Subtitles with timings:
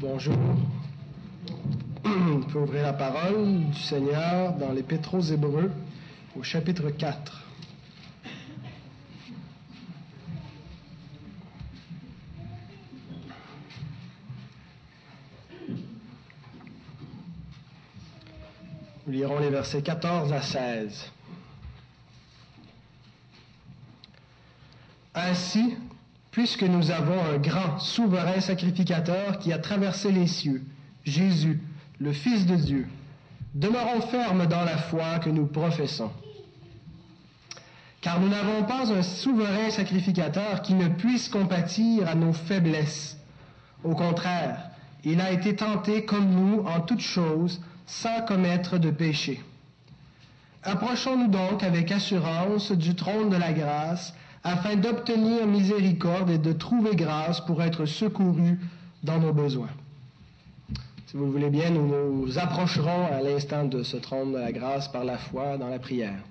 [0.00, 0.34] Bonjour.
[2.04, 5.70] On peut ouvrir la parole du Seigneur dans l'Épître aux Hébreux
[6.36, 7.42] au chapitre 4.
[19.06, 21.10] Nous lirons les versets 14 à 16.
[25.14, 25.76] Ainsi,
[26.40, 30.62] puisque nous avons un grand souverain sacrificateur qui a traversé les cieux,
[31.04, 31.60] Jésus,
[31.98, 32.86] le Fils de Dieu,
[33.54, 36.10] demeurons fermes dans la foi que nous professons.
[38.00, 43.18] Car nous n'avons pas un souverain sacrificateur qui ne puisse compatir à nos faiblesses.
[43.84, 44.70] Au contraire,
[45.04, 49.44] il a été tenté comme nous en toutes choses, sans commettre de péché.
[50.62, 56.96] Approchons-nous donc avec assurance du trône de la grâce, afin d'obtenir miséricorde et de trouver
[56.96, 58.58] grâce pour être secourus
[59.02, 59.70] dans nos besoins.
[61.06, 64.52] Si vous le voulez bien, nous nous approcherons à l'instant de ce trône de la
[64.52, 66.22] grâce par la foi dans la prière.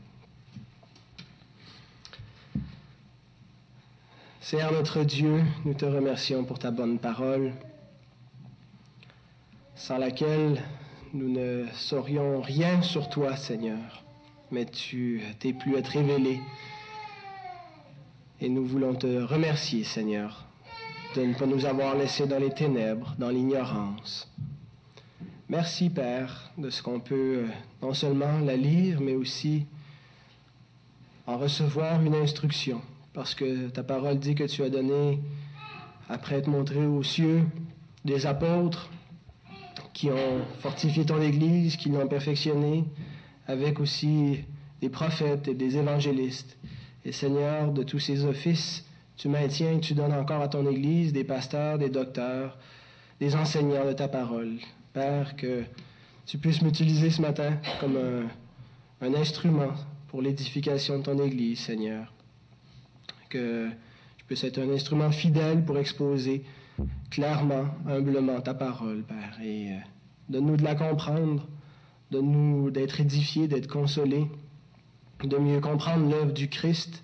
[4.41, 7.51] Seigneur notre Dieu, nous te remercions pour ta bonne parole,
[9.75, 10.63] sans laquelle
[11.13, 14.03] nous ne saurions rien sur toi, Seigneur,
[14.49, 16.39] mais tu t'es pu être révélé
[18.41, 20.45] et nous voulons te remercier, Seigneur,
[21.15, 24.31] de ne pas nous avoir laissés dans les ténèbres, dans l'ignorance.
[25.49, 27.47] Merci, Père, de ce qu'on peut euh,
[27.81, 29.65] non seulement la lire, mais aussi
[31.25, 32.81] en recevoir une instruction,
[33.13, 35.19] parce que ta parole dit que tu as donné,
[36.07, 37.43] après être montré aux cieux,
[38.05, 38.89] des apôtres
[39.93, 42.85] qui ont fortifié ton Église, qui l'ont perfectionné,
[43.47, 44.39] avec aussi
[44.81, 46.57] des prophètes et des évangélistes.
[47.05, 51.13] Et Seigneur, de tous ces offices, tu maintiens et tu donnes encore à ton Église
[51.13, 52.57] des pasteurs, des docteurs,
[53.19, 54.57] des enseignants de ta parole.
[54.93, 55.63] Père, que
[56.25, 57.97] tu puisses m'utiliser ce matin comme
[59.01, 59.73] un, instrument
[60.07, 62.13] pour l'édification de ton Église, Seigneur.
[63.29, 63.69] Que
[64.17, 66.43] je puisse être un instrument fidèle pour exposer
[67.11, 69.39] clairement, humblement ta parole, Père.
[69.43, 69.77] Et euh,
[70.29, 71.47] donne-nous de la comprendre,
[72.11, 74.27] donne-nous d'être édifiés, d'être consolés
[75.27, 77.03] de mieux comprendre l'œuvre du Christ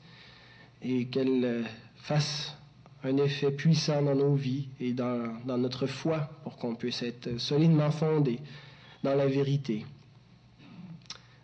[0.81, 1.63] et qu'elle euh,
[1.97, 2.55] fasse
[3.03, 7.91] un effet puissant dans nos vies et dans, notre foi pour qu'on puisse être solidement
[7.91, 8.39] fondé
[9.03, 9.85] dans la vérité.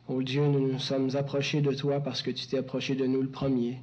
[0.07, 3.21] Ô Dieu, nous nous sommes approchés de toi parce que tu t'es approché de nous
[3.21, 3.77] le premier.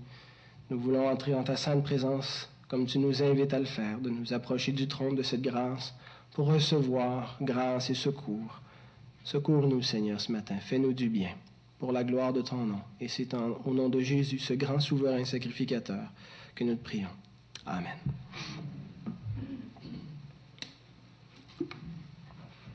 [0.70, 4.10] Nous voulons entrer en ta sainte présence comme tu nous invites à le faire, de
[4.10, 5.94] nous approcher du trône de cette grâce
[6.32, 8.60] pour recevoir grâce et secours.
[9.24, 10.56] Secours-nous, Seigneur, ce matin.
[10.56, 11.30] Fais-nous du bien
[11.78, 12.80] pour la gloire de ton nom.
[13.00, 16.10] Et c'est au nom de Jésus, ce grand souverain sacrificateur,
[16.54, 17.08] que nous te prions.
[17.66, 17.96] Amen.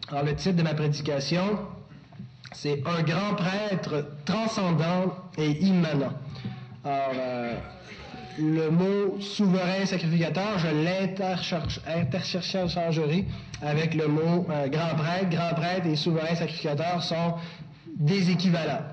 [0.10, 1.60] Alors, le titre de ma prédication,
[2.54, 6.14] c'est Un grand prêtre transcendant et immanent.
[6.86, 7.58] Alors, euh,
[8.40, 10.68] le mot souverain sacrificateur, je
[11.88, 13.26] l'interchangerai
[13.62, 15.30] avec le mot euh, grand prêtre.
[15.30, 17.34] Grand prêtre et souverain sacrificateur sont
[17.98, 18.86] des équivalents.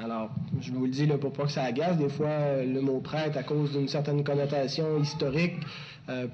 [0.00, 2.80] Alors, je vous le dis là, pour pas que ça agace, des fois, euh, le
[2.80, 5.54] mot prêtre, à cause d'une certaine connotation historique,
[6.08, 6.28] euh,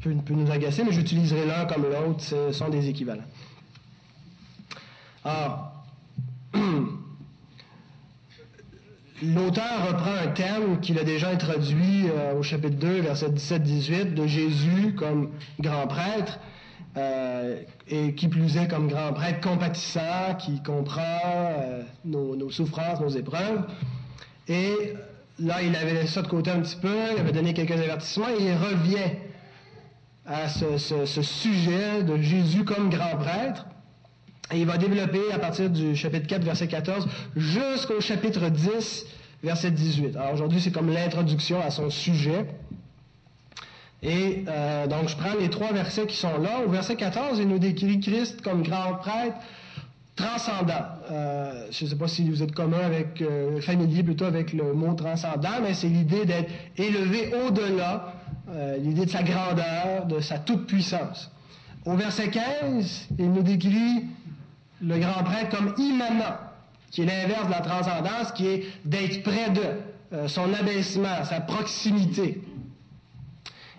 [0.00, 3.24] peut, nous agacer, mais j'utiliserai l'un comme l'autre, ce sont des équivalents.
[5.24, 5.72] Alors,
[9.22, 14.26] l'auteur reprend un thème qu'il a déjà introduit euh, au chapitre 2, verset 17-18, de
[14.28, 16.38] Jésus comme grand prêtre.
[16.96, 23.08] Euh, et qui plus est comme grand prêtre compatissant, qui comprend euh, nos, souffrances, nos
[23.08, 23.62] épreuves.
[24.46, 24.92] Et
[25.40, 28.28] là, il avait laissé ça de côté un petit peu, il avait donné quelques avertissements,
[28.28, 29.10] et il revient
[30.24, 33.66] à ce, sujet de Jésus comme grand prêtre.
[34.52, 39.06] Et il va développer à partir du chapitre 4, verset 14, jusqu'au chapitre 10,
[39.42, 40.16] verset 18.
[40.16, 42.46] Alors aujourd'hui, c'est comme l'introduction à son sujet.
[44.04, 46.60] Et euh, donc, je prends les trois versets qui sont là.
[46.64, 49.36] Au verset 14, il nous décrit Christ comme grand prêtre
[50.14, 50.84] transcendant.
[51.10, 54.74] Euh, je ne sais pas si vous êtes commun avec, euh, familier plutôt avec le
[54.74, 58.12] mot transcendant, mais c'est l'idée d'être élevé au-delà,
[58.78, 61.30] l'idée de sa grandeur, de sa toute-puissance.
[61.86, 64.04] Au verset 15, il nous décrit
[64.82, 66.36] le grand prêtre comme immanent,
[66.90, 72.42] qui est l'inverse de la transcendance, qui est d'être près de, son abaissement, sa proximité.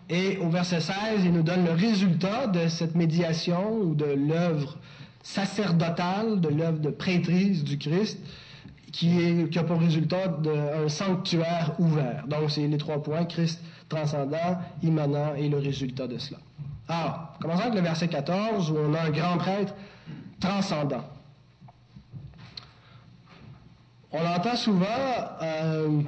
[0.09, 4.77] Et au verset 16, il nous donne le résultat de cette médiation ou de l'œuvre
[5.23, 8.19] sacerdotale, de l'œuvre de prêtrise du Christ,
[8.91, 10.37] qui, a pour résultat
[10.83, 12.25] un sanctuaire ouvert.
[12.27, 16.39] Donc, c'est les trois points, Christ transcendant, immanent et le résultat de cela.
[16.87, 19.73] Alors, commençons avec le verset 14 où on a un grand prêtre
[20.39, 21.03] transcendant.
[24.11, 24.85] On entend souvent
[25.41, 26.01] euh,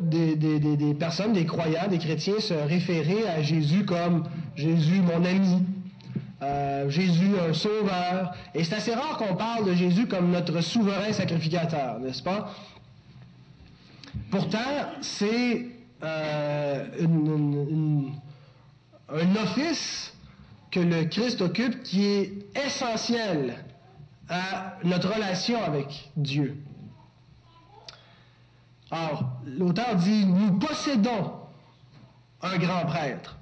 [0.00, 4.24] des, personnes, des croyants, des chrétiens se référer à Jésus comme
[4.56, 5.62] Jésus mon ami,
[6.42, 8.34] euh, Jésus un sauveur.
[8.54, 12.54] Et c'est assez rare qu'on parle de Jésus comme notre souverain sacrificateur, n'est-ce pas?
[14.30, 14.58] Pourtant,
[15.00, 15.66] c'est
[16.02, 16.84] euh,
[19.08, 20.14] un office
[20.70, 22.32] que le Christ occupe qui est
[22.66, 23.64] essentiel
[24.28, 26.56] à notre relation avec Dieu.
[28.90, 31.32] Or, l'auteur dit, nous possédons
[32.42, 33.36] un grand prêtre.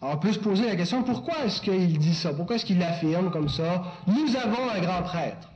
[0.00, 2.32] Alors, on peut se poser la question, pourquoi est-ce qu'il dit ça?
[2.32, 3.84] Pourquoi est-ce qu'il l'affirme comme ça?
[4.06, 5.50] Nous avons un grand prêtre.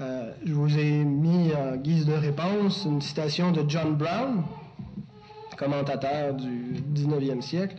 [0.00, 4.42] Euh, je vous ai mis en guise de réponse une citation de John Brown,
[5.56, 7.76] commentateur du 19e siècle.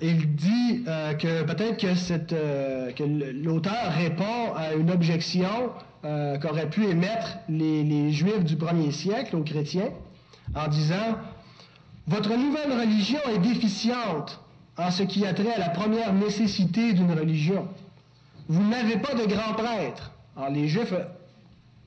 [0.00, 5.72] Il dit euh, que peut-être que, euh, que l'auteur répond à une objection
[6.04, 9.90] euh, qu'auraient pu émettre les, Juifs du premier siècle aux chrétiens
[10.54, 11.18] en disant
[12.06, 14.40] Votre nouvelle religion est déficiente
[14.76, 17.66] en ce qui a trait à la première nécessité d'une religion.
[18.48, 20.12] Vous n'avez pas de grand prêtre.
[20.36, 20.94] Alors les Juifs,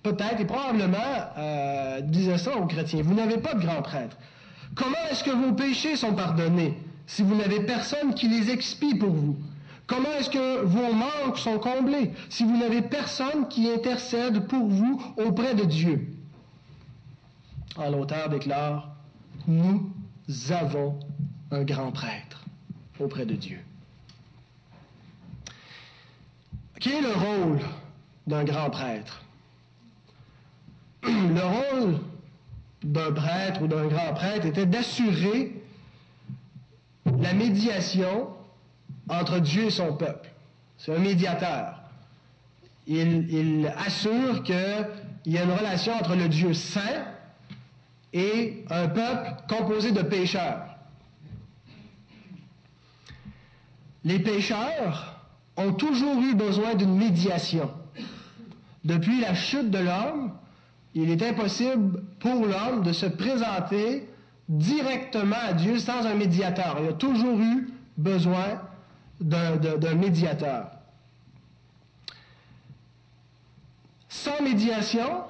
[0.03, 0.97] peut-être et probablement,
[1.37, 4.17] euh, disaient ça aux chrétiens Vous n'avez pas de grand prêtre.
[4.75, 9.11] Comment est-ce que vos péchés sont pardonnés si vous n'avez personne qui les expie pour
[9.11, 9.37] vous?
[9.91, 15.03] Comment est-ce que vos manques sont comblés si vous n'avez personne qui intercède pour vous
[15.17, 16.07] auprès de Dieu?
[17.77, 18.95] Alors l'auteur déclare,
[19.49, 19.91] nous
[20.49, 20.97] avons
[21.51, 22.45] un grand prêtre
[23.01, 23.59] auprès de Dieu.
[26.79, 27.59] Quel est le rôle
[28.27, 29.21] d'un grand prêtre?
[31.03, 31.99] Le rôle
[32.81, 35.61] d'un prêtre ou d'un grand prêtre était d'assurer
[37.05, 38.29] la médiation
[39.09, 40.29] entre Dieu et son peuple.
[40.77, 41.81] C'est un médiateur.
[42.87, 44.55] Il, assure qu'il
[45.25, 47.05] y a une relation entre le Dieu saint
[48.13, 50.65] et un peuple composé de pécheurs.
[54.03, 55.21] Les pécheurs
[55.57, 57.69] ont toujours eu besoin d'une médiation.
[58.83, 60.33] Depuis la chute de l'homme,
[60.95, 64.09] il est impossible pour l'homme de se présenter
[64.49, 66.77] directement à Dieu sans un médiateur.
[66.81, 68.59] Il a toujours eu besoin
[69.21, 70.71] d'un médiateur.
[74.09, 75.23] Sans médiation,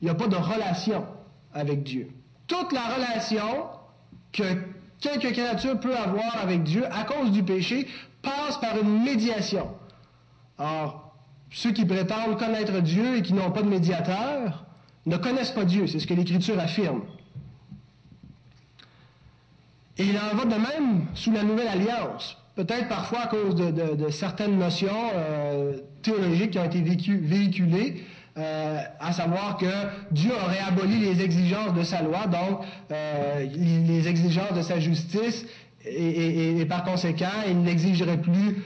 [0.00, 1.06] il n'y a pas de relation
[1.54, 2.10] avec Dieu.
[2.46, 3.68] Toute la relation
[4.32, 4.42] que
[5.00, 7.86] quelque créature peut avoir avec Dieu à cause du péché
[8.22, 9.68] passe par une médiation.
[10.58, 11.14] Or,
[11.50, 14.64] ceux qui prétendent connaître Dieu et qui n'ont pas de médiateur
[15.06, 17.02] ne connaissent pas Dieu, c'est ce que l'Écriture affirme.
[19.98, 24.08] Et il en va de même sous la nouvelle alliance peut-être parfois à cause de,
[24.10, 28.04] certaines notions euh, théologiques qui ont été véhiculées,
[28.38, 29.66] euh, à savoir que
[30.10, 32.60] Dieu aurait aboli les exigences de sa loi, donc
[32.90, 35.46] euh, les exigences de sa justice,
[35.84, 38.62] et, par conséquent, il n'exigerait plus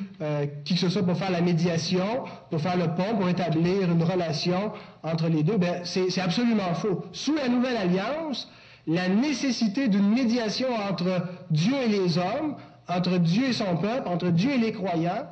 [0.67, 2.05] qui que ce soit pour faire la médiation,
[2.51, 4.73] pour faire le pont, pour établir une relation
[5.03, 5.57] entre les deux.
[5.57, 7.07] Ben, c'est absolument faux.
[7.13, 8.51] Sous la nouvelle alliance,
[8.87, 12.57] la nécessité d'une médiation entre Dieu et les hommes
[12.89, 15.29] entre Dieu et son peuple, entre Dieu et les croyants,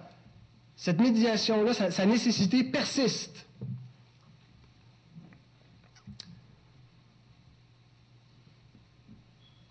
[0.77, 3.47] cette médiation-là, sa, nécessité persiste.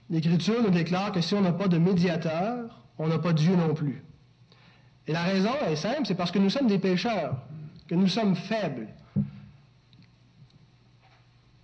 [0.09, 3.73] L'Écriture nous déclare que si on n'a pas de médiateur, on n'a pas Dieu non
[3.73, 4.03] plus.
[5.07, 7.35] Et la raison est simple, c'est parce que nous sommes des pécheurs,
[7.87, 8.87] que nous sommes faibles.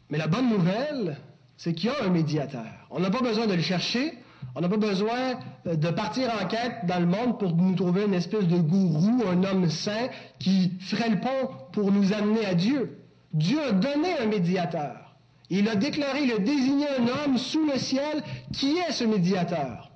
[0.09, 1.17] Mais la bonne nouvelle,
[1.55, 2.87] c'est qu'il y a un médiateur.
[2.89, 4.17] On n'a pas besoin de le chercher,
[4.55, 8.05] on n'a pas besoin euh, de partir en quête dans le monde pour nous trouver
[8.05, 12.55] une espèce de gourou, un homme saint qui ferait le pont pour nous amener à
[12.55, 12.99] Dieu.
[13.33, 15.15] Dieu a donné un médiateur.
[15.49, 19.91] Il a déclaré, il a désigné un homme sous le ciel qui est ce médiateur.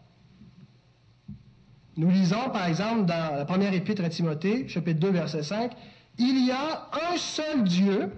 [1.96, 5.72] Nous lisons, par exemple, dans la première épître à Timothée, chapitre 2, verset 5,
[6.18, 8.12] Il y a un seul Dieu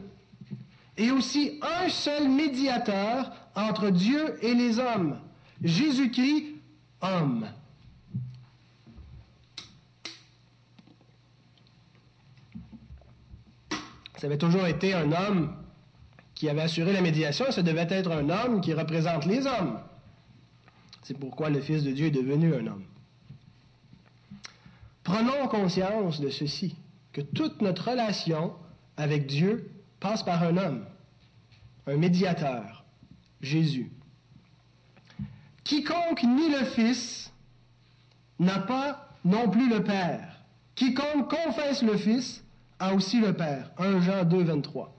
[0.98, 5.18] et aussi un seul médiateur entre Dieu et les hommes,
[5.66, 6.46] Jésus-Christ,
[7.02, 7.48] homme.
[14.18, 15.56] Ça avait toujours été un homme
[16.36, 19.80] qui avait assuré la médiation, ça devait être un homme qui représente les hommes.
[21.02, 22.86] C'est pourquoi le Fils de Dieu est devenu un homme.
[25.04, 26.76] Prenons conscience de ceci,
[27.12, 28.54] que toute notre relation
[28.98, 30.86] avec Dieu passe par un homme,
[31.88, 32.86] un médiateur,
[33.42, 33.95] Jésus.
[35.66, 37.34] Quiconque nie le Fils
[38.40, 40.40] n'a pas non plus le Père.
[40.76, 42.44] Quiconque confesse le Fils
[42.80, 43.72] a aussi le Père.
[43.80, 44.94] 1 Jean 2, 23.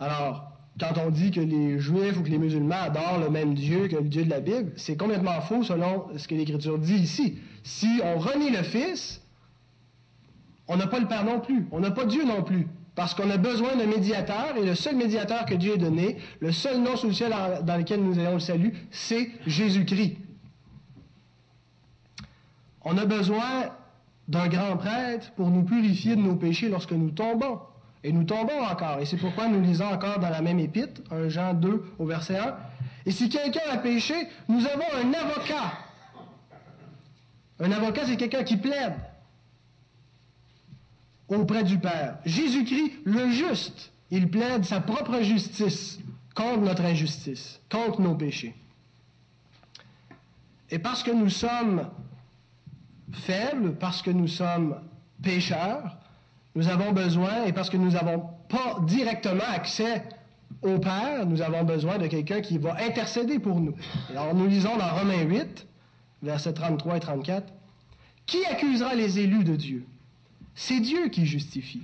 [0.00, 3.86] Alors, quand on dit que les Juifs ou que les musulmans adorent le même Dieu
[3.86, 7.38] que le Dieu de la Bible, c'est complètement faux selon ce que l'Écriture dit ici.
[7.62, 9.22] Si on renie le Fils,
[10.66, 12.66] on n'a pas le Père non plus, on n'a pas Dieu non plus,
[12.96, 16.50] parce qu'on a besoin d'un médiateur, et le seul médiateur que Dieu a donné, le
[16.50, 20.16] seul nom sous le ciel dans lequel nous ayons le salut, c'est Jésus-Christ.
[22.82, 23.70] On a besoin
[24.28, 27.60] d'un grand prêtre pour nous purifier de nos péchés lorsque nous tombons.
[28.02, 28.98] Et nous tombons encore.
[29.00, 32.38] Et c'est pourquoi nous lisons encore dans la même épître, 1 Jean 2 au verset
[32.38, 32.56] 1.
[33.04, 34.14] Et si quelqu'un a péché,
[34.48, 35.72] nous avons un avocat.
[37.58, 38.94] Un avocat, c'est quelqu'un qui plaide
[41.28, 42.18] auprès du Père.
[42.24, 45.98] Jésus-Christ, le juste, il plaide sa propre justice
[46.34, 48.54] contre notre injustice, contre nos péchés.
[50.70, 51.88] Et parce que nous sommes
[53.12, 54.80] faibles, parce que nous sommes
[55.22, 55.96] pécheurs,
[56.54, 60.04] nous avons besoin, et parce que nous n'avons pas directement accès
[60.62, 63.74] au Père, nous avons besoin de quelqu'un qui va intercéder pour nous.
[64.10, 65.66] Alors nous lisons dans Romains 8,
[66.22, 67.52] versets 33 et 34,
[68.26, 69.86] Qui accusera les élus de Dieu?
[70.56, 71.82] C'est Dieu qui justifie.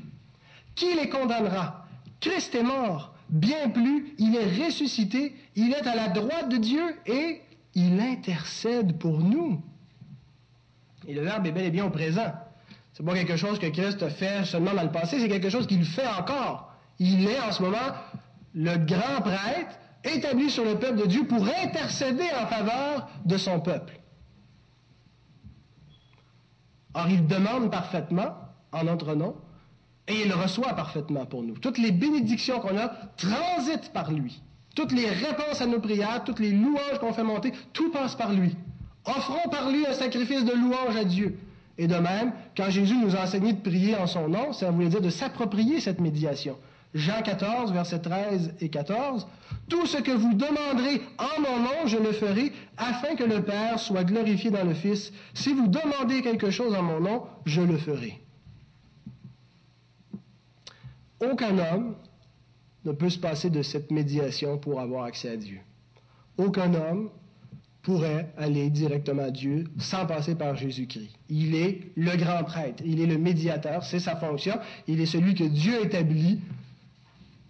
[0.75, 1.87] Qui les condamnera?
[2.21, 3.15] Christ est mort.
[3.29, 7.41] Bien plus, il est ressuscité, il est à la droite de Dieu et
[7.75, 9.63] il intercède pour nous.
[11.07, 12.33] Et le Verbe est bel et bien au présent.
[12.93, 15.67] C'est pas quelque chose que Christ a fait seulement dans le passé, c'est quelque chose
[15.67, 16.75] qu'il fait encore.
[16.99, 17.79] Il est en ce moment
[18.55, 23.61] le grand prêtre établi sur le peuple de Dieu pour intercéder en faveur de son
[23.61, 23.99] peuple.
[26.95, 28.42] Or, il demande parfaitement
[28.73, 29.35] en notre nom
[30.09, 31.57] et il reçoit parfaitement pour nous.
[31.59, 34.43] Toutes les bénédictions qu'on a transitent par lui.
[34.75, 38.33] Toutes les réponses à nos prières, toutes les louanges qu'on fait monter, tout passe par
[38.33, 38.57] lui.
[39.05, 41.39] Offrons par lui un sacrifice de louange à Dieu.
[41.79, 44.89] Et de même, quand Jésus nous a enseigné de prier en son nom, ça voulait
[44.89, 46.57] dire de s'approprier cette médiation.
[46.95, 49.27] Jean 14, versets 13 et 14,
[49.69, 53.79] Tout ce que vous demanderez en mon nom, je le ferai, afin que le Père
[53.79, 55.13] soit glorifié dans le Fils.
[55.33, 58.21] Si vous demandez quelque chose en mon nom, je le ferai.
[61.23, 61.95] Aucun homme
[62.85, 65.61] ne peut se passer de cette médiation pour avoir accès à Dieu.
[66.37, 67.11] Aucun homme
[67.83, 71.15] pourrait aller directement à Dieu sans passer par Jésus-Christ.
[71.29, 75.35] Il est le grand prêtre, il est le médiateur, c'est sa fonction, il est celui
[75.35, 76.41] que Dieu établit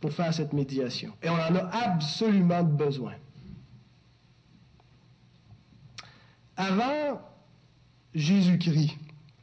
[0.00, 1.12] pour faire cette médiation.
[1.22, 3.14] Et on en a absolument besoin.
[6.56, 7.20] Avant
[8.14, 8.96] Jésus-Christ,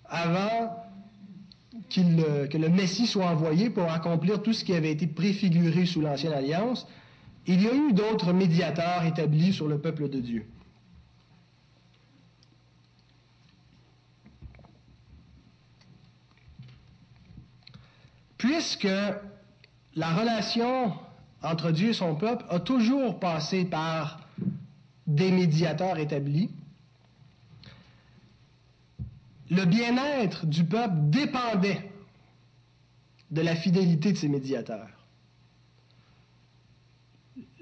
[0.06, 0.89] avant
[1.90, 6.34] que le Messie soit envoyé pour accomplir tout ce qui avait été préfiguré sous l'Ancienne
[6.34, 6.88] Alliance,
[7.48, 10.46] il y a eu d'autres médiateurs établis sur le peuple de Dieu.
[18.40, 18.88] puisque
[19.96, 20.94] la relation
[21.44, 24.22] entre Dieu et son peuple a toujours passé par
[25.06, 26.50] des médiateurs établis,
[29.50, 31.90] le bien-être du peuple dépendait
[33.32, 34.90] de la fidélité de ces médiateurs.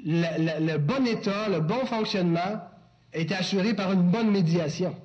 [0.06, 2.62] Le, le, bon état, le bon fonctionnement
[3.14, 4.96] était assuré par une bonne médiation.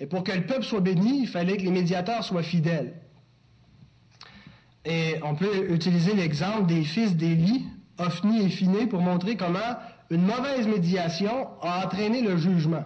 [0.00, 2.94] Et pour que le peuple soit béni, il fallait que les médiateurs soient fidèles.
[4.84, 7.66] Et on peut utiliser l'exemple des fils d'Élie,
[7.98, 9.76] Ophni et Phiné, pour montrer comment
[10.10, 12.84] une mauvaise médiation a entraîné le jugement.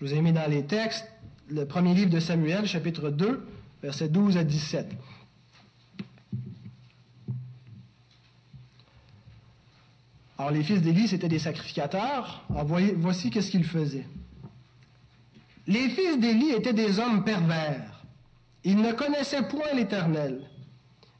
[0.00, 1.11] Je vous ai mis dans les textes
[1.48, 3.46] le premier livre de Samuel, chapitre 2,
[3.82, 4.86] versets 12 à 17.
[10.38, 12.44] Alors, les fils d'Élie, c'étaient des sacrificateurs.
[12.50, 14.06] Alors, voici qu'est-ce qu'ils faisaient.
[15.66, 18.02] Les fils d'Élie étaient des hommes pervers.
[18.64, 20.48] Ils ne connaissaient point l'Éternel.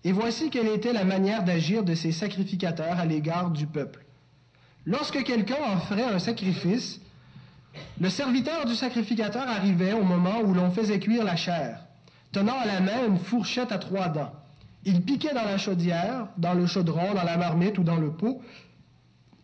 [0.04, 4.04] Et voici quelle était la manière d'agir de ces sacrificateurs à l'égard du peuple.
[4.84, 7.00] Lorsque quelqu'un offrait un sacrifice,
[8.00, 11.86] le serviteur du sacrificateur arrivait au moment où l'on faisait cuire la chair,
[12.32, 14.32] tenant à la main une fourchette à trois dents.
[14.84, 18.42] Il piquait dans la chaudière, dans le chaudron, dans la marmite ou dans le pot,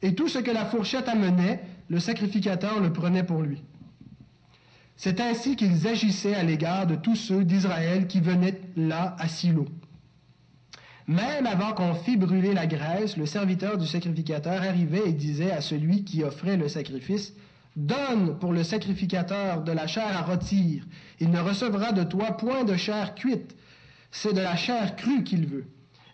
[0.02, 3.62] et tout ce que la fourchette amenait, le sacrificateur le prenait pour lui.
[4.96, 9.66] C'est ainsi qu'ils agissaient à l'égard de tous ceux d'Israël qui venaient là à Silo.
[11.06, 15.60] Même avant qu'on fît brûler la graisse, le serviteur du sacrificateur arrivait et disait à
[15.60, 17.32] celui qui offrait le sacrifice,
[17.78, 20.84] Donne pour le sacrificateur de la chair à rôtir.
[21.20, 23.54] Il ne recevra de toi point de chair cuite.
[24.10, 25.66] C'est de la chair crue qu'il veut.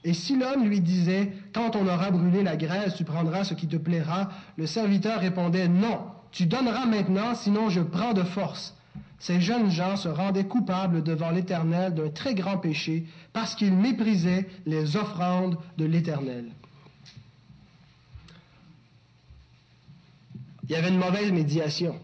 [0.05, 3.67] Et si l'homme lui disait, quand on aura brûlé la graisse, tu prendras ce qui
[3.67, 4.29] te plaira,
[4.59, 6.01] le serviteur répondait, non,
[6.33, 8.77] tu donneras maintenant, sinon je prends de force.
[9.19, 14.47] Ces jeunes gens se rendaient coupables devant l'Éternel d'un très grand péché parce qu'ils méprisaient
[14.67, 16.51] les offrandes de l'Éternel.
[20.65, 22.01] Il y avait une mauvaise médiation.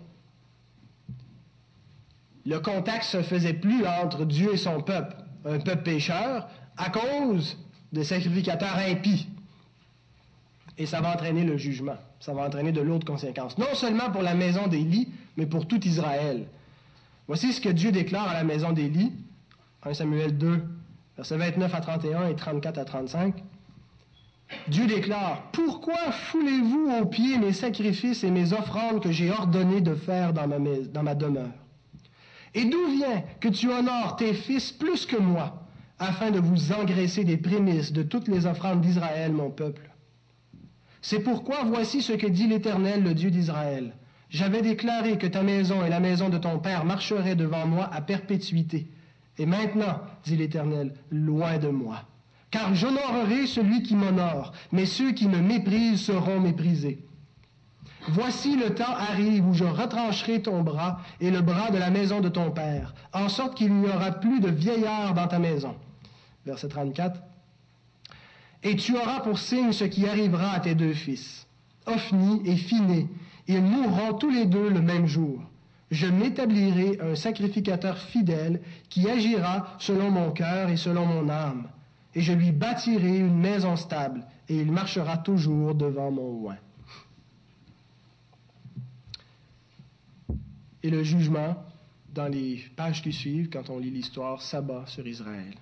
[2.45, 7.57] Le contact se faisait plus entre Dieu et son peuple, un peuple pécheur, à cause
[7.93, 9.29] des sacrificateurs impies.
[10.79, 11.97] Et ça va entraîner le jugement.
[12.21, 13.57] Ça va entraîner de lourdes conséquences.
[13.59, 16.47] Non seulement pour la maison d'Élie, mais pour tout Israël.
[17.27, 19.13] Voici ce que Dieu déclare à la maison d'Élie,
[19.85, 20.63] 1 Samuel 2,
[21.17, 23.35] versets 29 à 31 et 34 à 35.
[24.69, 29.95] Dieu déclare, Pourquoi foulez-vous aux pieds mes sacrifices et mes offrandes que j'ai ordonné de
[29.95, 31.53] faire dans ma, dans ma demeure?
[32.55, 35.67] Et d'où vient que tu honores tes fils plus que moi,
[35.99, 39.91] afin de vous engraisser des prémices de toutes les offrandes d'Israël, mon peuple?
[41.03, 43.95] C'est pourquoi voici ce que dit l'Éternel, le Dieu d'Israël.
[44.29, 48.01] J'avais déclaré que ta maison et la maison de ton père marcheraient devant moi à
[48.01, 48.89] perpétuité.
[49.39, 52.05] Et maintenant, dit l'Éternel, loin de moi.
[52.51, 57.05] Car j'honorerai celui qui m'honore, mais ceux qui me méprisent seront méprisés.
[58.09, 62.21] Voici le temps arrive où je retrancherai ton bras et le bras de la maison
[62.21, 65.77] de ton père, en sorte qu'il n'y aura plus de vieillard dans ta maison.
[66.47, 67.21] Verset 34.
[68.63, 71.47] Et tu auras pour signe ce qui arrivera à tes deux fils,
[71.87, 73.07] Ophni et Phiné,
[73.47, 75.43] ils mourront tous les deux le même jour.
[75.91, 81.69] Je m'établirai un sacrificateur fidèle qui agira selon mon cœur et selon mon âme
[82.15, 86.57] et je lui bâtirai une maison stable, et il marchera toujours devant mon oin.
[90.83, 91.57] Et le jugement,
[92.15, 95.55] dans les pages qui suivent, quand on lit l'histoire, s'abat sur Israël.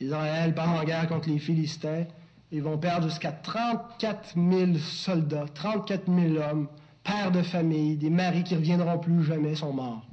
[0.00, 2.04] Israël part en guerre contre les Philistins.
[2.50, 6.68] Ils vont perdre jusqu'à 34 000 soldats, 34 000 hommes,
[7.04, 10.04] pères de famille, des maris qui ne reviendront plus jamais sont morts.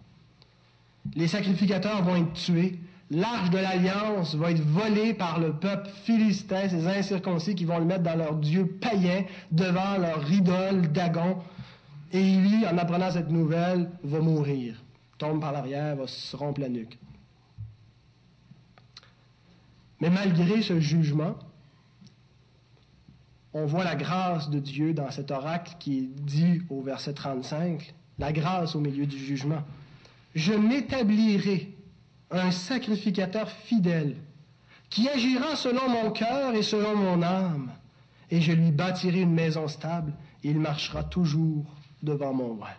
[1.15, 2.79] Les sacrificateurs vont être tués
[3.11, 7.85] l'arche de l'alliance va être volée par le peuple philistin, ces incirconcis qui vont le
[7.85, 11.37] mettre dans leur dieu païen devant leur idole Dagon.
[12.11, 14.83] Et lui, en apprenant cette nouvelle, va mourir,
[15.17, 16.97] tombe par l'arrière, va se rompre la nuque.
[20.01, 21.35] Mais malgré ce jugement,
[23.53, 27.93] on voit la grâce de Dieu dans cet oracle qui est dit au verset 35,
[28.17, 29.63] la grâce au milieu du jugement.
[30.35, 31.75] Je m'établirai
[32.31, 34.15] un sacrificateur fidèle,
[34.89, 37.71] qui agira selon mon cœur et selon mon âme,
[38.31, 40.13] et je lui bâtirai une maison stable,
[40.43, 41.65] et il marchera toujours
[42.03, 42.69] devant mon roi.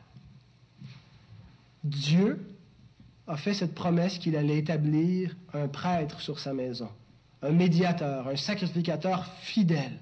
[1.85, 2.45] Dieu
[3.27, 6.89] a fait cette promesse qu'il allait établir un prêtre sur sa maison,
[7.43, 9.99] un médiateur, un sacrificateur fidèle.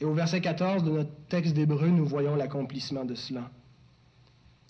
[0.00, 3.50] Et au verset 14 de notre texte d'Hébreu, nous voyons l'accomplissement de cela.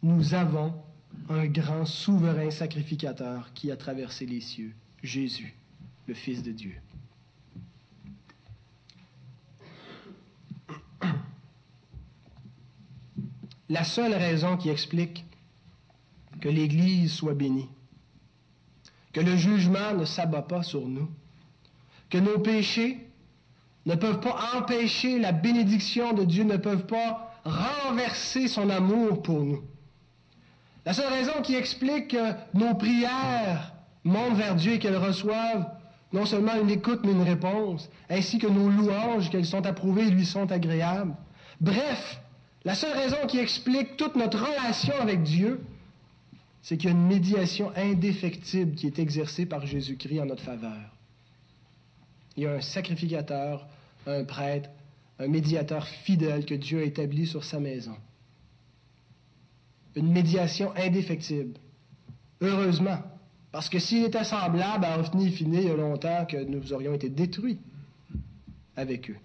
[0.02, 0.72] Nous avons
[1.28, 5.54] un grand souverain sacrificateur qui a traversé les cieux, Jésus,
[6.06, 6.74] le Fils de Dieu.
[13.68, 15.24] La seule raison qui explique
[16.40, 17.68] que l'Église soit bénie,
[19.12, 21.10] que le jugement ne s'abat pas sur nous,
[22.10, 23.06] que nos péchés
[23.86, 29.44] ne peuvent pas empêcher la bénédiction de Dieu, ne peuvent pas renverser son amour pour
[29.44, 29.62] nous.
[30.88, 33.74] La seule raison qui explique que nos prières
[34.04, 35.66] montent vers Dieu et qu'elles reçoivent
[36.14, 40.10] non seulement une écoute, mais une réponse, ainsi que nos louanges, qu'elles sont approuvées et
[40.10, 41.14] lui sont agréables.
[41.60, 42.22] Bref,
[42.64, 45.60] la seule raison qui explique toute notre relation avec Dieu,
[46.62, 50.96] c'est qu'il y a une médiation indéfectible qui est exercée par Jésus-Christ en notre faveur.
[52.38, 53.66] Il y a un sacrificateur,
[54.06, 54.70] un prêtre,
[55.18, 57.96] un médiateur fidèle que Dieu a établi sur sa maison
[59.98, 61.58] une médiation indéfectible.
[62.40, 62.98] Heureusement.
[63.50, 66.94] Parce que s'il était semblable à Ophni et il y a longtemps que nous aurions
[66.94, 67.58] été détruits
[68.76, 69.16] avec eux.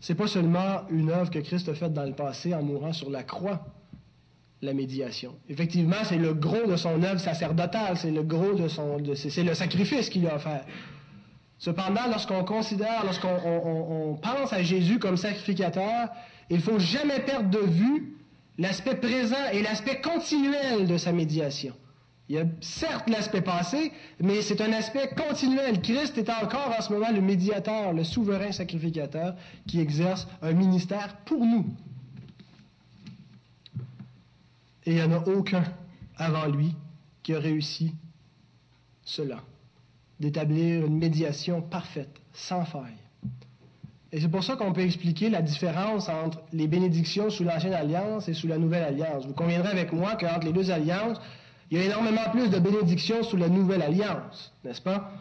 [0.00, 3.08] C'est pas seulement une œuvre que Christ a faite dans le passé en mourant sur
[3.08, 3.64] la croix,
[4.60, 5.34] la médiation.
[5.48, 9.54] Effectivement, c'est le gros de son œuvre sacerdotale, c'est le gros de son, c'est le
[9.54, 10.64] sacrifice qu'il a offert.
[11.58, 16.08] Cependant, lorsqu'on considère, lorsqu'on pense à Jésus comme sacrificateur,
[16.50, 18.16] il ne faut jamais perdre de vue
[18.58, 21.74] l'aspect présent et l'aspect continuel de sa médiation.
[22.28, 25.82] Il y a certes l'aspect passé, mais c'est un aspect continuel.
[25.82, 29.34] Christ est encore en ce moment le médiateur, le souverain sacrificateur
[29.66, 31.66] qui exerce un ministère pour nous.
[34.84, 35.64] Et il n'y en a aucun
[36.16, 36.74] avant lui
[37.22, 37.94] qui a réussi
[39.04, 39.42] cela
[40.20, 43.01] d'établir une médiation parfaite, sans faille.
[44.12, 48.28] Et c'est pour ça qu'on peut expliquer la différence entre les bénédictions sous l'Ancienne Alliance
[48.28, 49.26] et sous la Nouvelle Alliance.
[49.26, 51.18] Vous conviendrez avec moi qu'entre les deux alliances,
[51.70, 55.12] il y a énormément plus de bénédictions sous la Nouvelle Alliance, n'est-ce pas?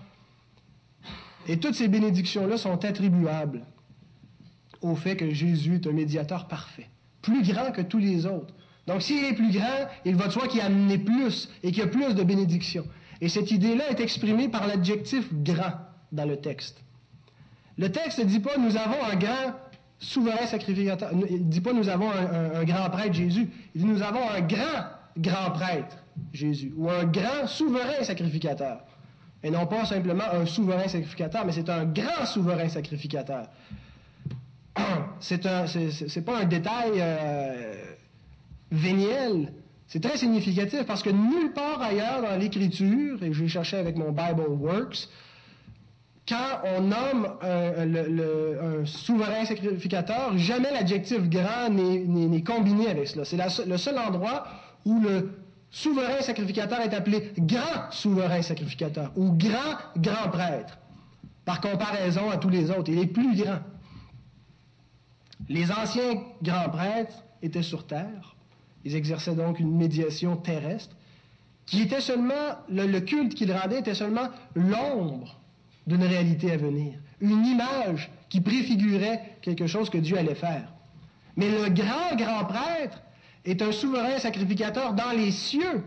[1.47, 3.61] Et toutes ces bénédictions-là sont attribuables
[4.81, 6.89] au fait que Jésus est un médiateur parfait,
[7.21, 8.53] plus grand que tous les autres.
[8.87, 11.79] Donc s'il est plus grand, il va de soi qu'il a amené plus et qu'il
[11.79, 12.85] y a plus de bénédictions.
[13.21, 15.73] Et cette idée-là est exprimée par l'adjectif grand
[16.11, 16.83] dans le texte.
[17.77, 19.55] Le texte ne dit pas nous avons un grand
[19.99, 21.11] souverain sacrificateur.
[21.29, 23.49] Il ne dit pas nous avons un, grand prêtre Jésus.
[23.75, 24.83] Il dit nous avons un grand
[25.17, 25.97] grand prêtre
[26.33, 28.81] Jésus ou un grand souverain sacrificateur.
[29.43, 33.47] Et non pas simplement un souverain sacrificateur, mais c'est un grand souverain sacrificateur.
[35.19, 37.73] C'est un, c'est, pas un détail euh,
[38.71, 39.53] véniel.
[39.85, 44.11] C'est très significatif parce que nulle part ailleurs dans l'Écriture, et j'ai cherché avec mon
[44.11, 45.09] Bible Works,
[46.31, 53.25] quand on nomme un, souverain sacrificateur, jamais l'adjectif grand n'est combiné avec cela.
[53.25, 54.47] C'est le seul endroit
[54.85, 55.37] où le
[55.69, 60.77] souverain sacrificateur est appelé grand souverain sacrificateur ou grand grand prêtre,
[61.43, 62.89] par comparaison à tous les autres.
[62.89, 63.59] Il est plus grand.
[65.49, 68.35] Les anciens grands prêtres étaient sur terre.
[68.85, 70.95] Ils exerçaient donc une médiation terrestre,
[71.65, 75.40] qui était seulement, le culte qu'ils rendaient était seulement l'ombre
[75.87, 80.71] d'une réalité à venir, une image qui préfigurait quelque chose que Dieu allait faire.
[81.35, 83.01] Mais le grand, grand prêtre
[83.45, 85.83] est un souverain sacrificateur dans les cieux.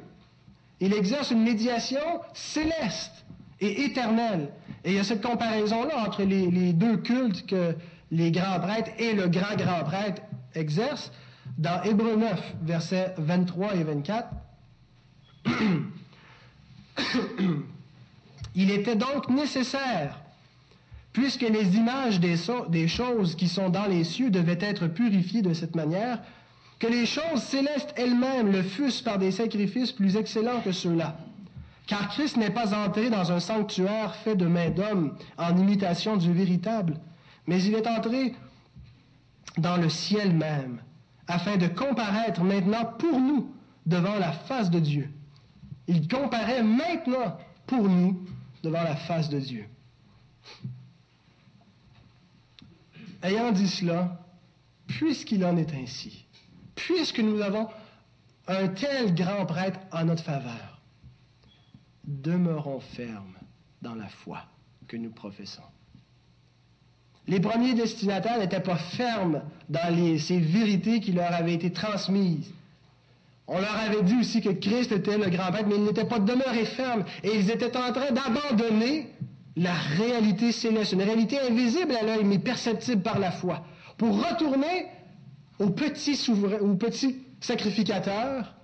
[0.80, 2.00] Il exerce une médiation
[2.32, 3.24] céleste
[3.60, 4.50] et éternelle.
[4.84, 7.76] Et il y a cette comparaison-là entre les, deux cultes que
[8.10, 10.22] les grands prêtres et le grand grand prêtre
[10.54, 11.12] exercent
[11.56, 14.28] dans Hébreu 9, versets 23 et 24.
[18.54, 20.20] Il était donc nécessaire,
[21.12, 25.74] puisque les images des, choses qui sont dans les cieux devaient être purifiées de cette
[25.74, 26.20] manière,
[26.78, 31.16] que les choses célestes elles-mêmes le fussent par des sacrifices plus excellents que ceux-là.
[31.86, 36.32] Car Christ n'est pas entré dans un sanctuaire fait de main d'homme en imitation du
[36.32, 36.98] véritable,
[37.46, 38.34] mais il est entré
[39.58, 40.80] dans le ciel même,
[41.28, 43.52] afin de comparaître maintenant pour nous
[43.86, 45.10] devant la face de Dieu.
[45.86, 47.36] Il comparaît maintenant
[47.66, 48.24] pour nous
[48.64, 49.68] devant la face de Dieu.
[53.22, 54.20] Ayant dit cela,
[54.86, 56.26] puisqu'il en est ainsi,
[56.74, 57.68] puisque nous avons
[58.46, 60.80] un tel grand prêtre en notre faveur,
[62.04, 63.38] demeurons fermes
[63.80, 64.42] dans la foi
[64.88, 65.62] que nous professons.
[67.26, 72.52] Les premiers destinataires n'étaient pas fermes dans ces vérités qui leur avaient été transmises.
[73.46, 76.18] On leur avait dit aussi que Christ était le grand prêtre, mais ils n'étaient pas
[76.18, 79.08] demeurés fermes et ils étaient en train d'abandonner
[79.56, 83.64] la réalité céleste, une réalité invisible à l'œil, mais perceptible par la foi,
[83.98, 84.86] pour retourner
[85.58, 88.54] au petit souverain, au petit sacrificateur,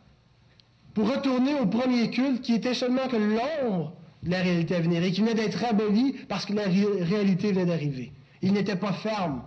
[0.94, 5.02] pour retourner au premier culte qui était seulement que l'ombre de la réalité à venir
[5.02, 8.12] et qui venait d'être aboli parce que la réalité venait d'arriver.
[8.42, 9.42] Ils n'étaient pas fermes.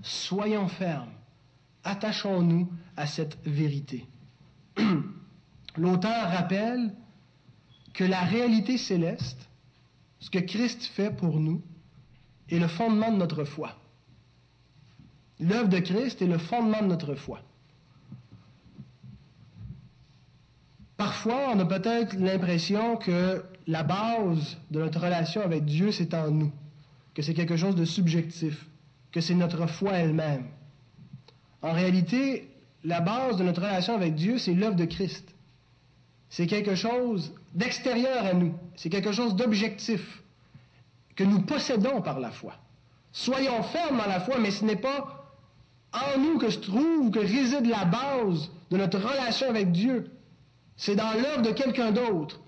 [0.00, 1.12] Soyons fermes.
[1.84, 4.06] Attachons-nous à cette vérité.
[5.76, 6.94] L'auteur rappelle
[7.92, 9.48] que la réalité céleste,
[10.20, 11.62] ce que Christ fait pour nous,
[12.48, 13.76] est le fondement de notre foi.
[15.40, 17.40] L'œuvre de Christ est le fondement de notre foi.
[20.96, 26.30] Parfois, on a peut-être l'impression que la base de notre relation avec Dieu, c'est en
[26.30, 26.52] nous,
[27.14, 28.66] que c'est quelque chose de subjectif,
[29.10, 30.46] que c'est notre foi elle-même.
[31.62, 32.48] En réalité,
[32.84, 35.32] la base de notre relation avec Dieu, c'est l'œuvre de Christ.
[36.28, 38.54] C'est quelque chose d'extérieur à nous.
[38.74, 40.22] C'est quelque chose d'objectif
[41.14, 42.54] que nous possédons par la foi.
[43.12, 45.22] Soyons fermes dans la foi, mais ce n'est pas
[45.92, 50.10] en nous que se trouve, que réside la base de notre relation avec Dieu.
[50.76, 52.40] C'est dans l'œuvre de quelqu'un d'autre,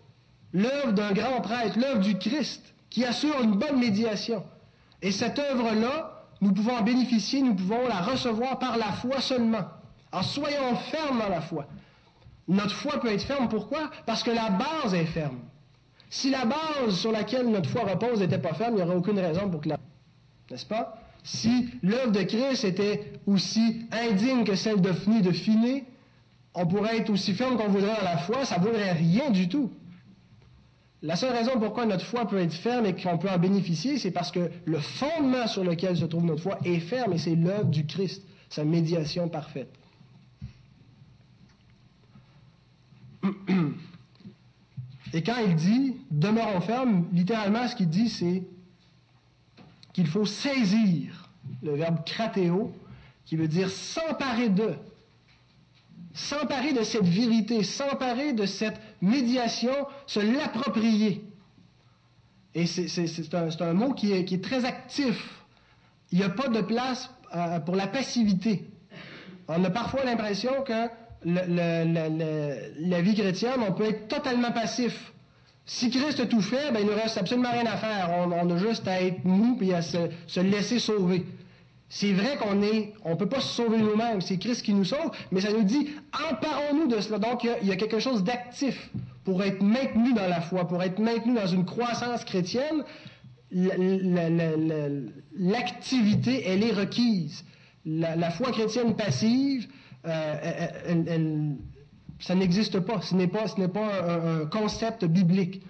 [0.52, 4.42] l'œuvre d'un grand prêtre, l'œuvre du Christ, qui assure une bonne médiation.
[5.02, 6.13] Et cette œuvre-là,
[6.44, 9.64] nous pouvons en bénéficier, nous pouvons la recevoir par la foi seulement.
[10.12, 11.66] Alors soyons fermes dans la foi.
[12.46, 13.90] Notre foi peut être ferme, pourquoi?
[14.04, 15.38] Parce que la base est ferme.
[16.10, 19.18] Si la base sur laquelle notre foi repose n'était pas ferme, il n'y aurait aucune
[19.18, 19.78] raison pour que la...
[20.50, 20.98] N'est-ce pas?
[21.22, 24.90] Si l'œuvre de Christ était aussi indigne que celle de
[25.22, 25.86] de Finé,
[26.52, 29.48] on pourrait être aussi ferme qu'on voudrait dans la foi, ça ne vaudrait rien du
[29.48, 29.72] tout.
[31.04, 34.10] La seule raison pourquoi notre foi peut être ferme et qu'on peut en bénéficier, c'est
[34.10, 37.66] parce que le fondement sur lequel se trouve notre foi est ferme et c'est l'œuvre
[37.66, 39.68] du Christ, sa médiation parfaite.
[45.12, 48.42] Et quand il dit demeurons fermes, littéralement ce qu'il dit c'est
[49.92, 51.28] qu'il faut saisir
[51.62, 52.72] le verbe kratéo,
[53.26, 54.72] qui veut dire s'emparer de,
[56.14, 59.74] s'emparer de cette vérité, s'emparer de cette médiation,
[60.06, 61.24] se l'approprier.
[62.54, 65.42] Et c'est un, mot qui est, très actif.
[66.12, 68.64] Il n'y a pas de place euh, pour la passivité.
[69.48, 70.88] On a parfois l'impression que
[71.24, 75.12] la vie chrétienne, on peut être totalement passif.
[75.66, 78.10] Si Christ a tout fait, ben, il ne reste absolument rien à faire.
[78.10, 81.24] On, a juste à être mou et à se, laisser sauver.
[81.88, 84.20] C'est vrai qu'on est, on peut pas se sauver nous-mêmes.
[84.20, 85.90] C'est Christ qui nous sauve, mais ça nous dit,
[86.30, 87.18] emparons-nous de cela.
[87.18, 88.90] Donc, il y a, quelque chose d'actif
[89.24, 92.84] pour être maintenu dans la foi, pour être maintenu dans une croissance chrétienne.
[95.36, 97.44] L'activité, elle est requise.
[97.86, 99.68] La, foi chrétienne passive,
[100.06, 101.52] euh,
[102.18, 103.02] ça n'existe pas.
[103.02, 105.62] Ce n'est pas, ce n'est pas un, concept biblique.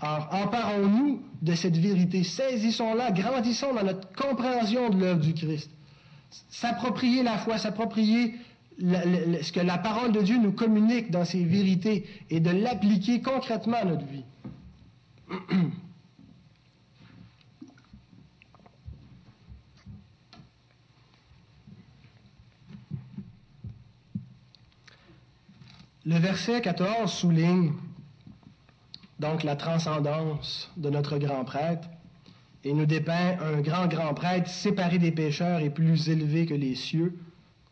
[0.00, 5.70] Alors, emparons-nous de cette vérité, saisissons-la, grandissons dans notre compréhension de l'œuvre du Christ.
[6.50, 8.34] S'approprier la foi, s'approprier
[8.78, 13.78] ce que la parole de Dieu nous communique dans ces vérités et de l'appliquer concrètement
[13.78, 14.24] à notre vie.
[26.04, 27.72] Le verset 14 souligne
[29.18, 31.88] donc la transcendance de notre grand prêtre
[32.64, 36.74] et nous dépeint un grand grand prêtre séparé des pécheurs et plus élevé que les
[36.74, 37.18] cieux,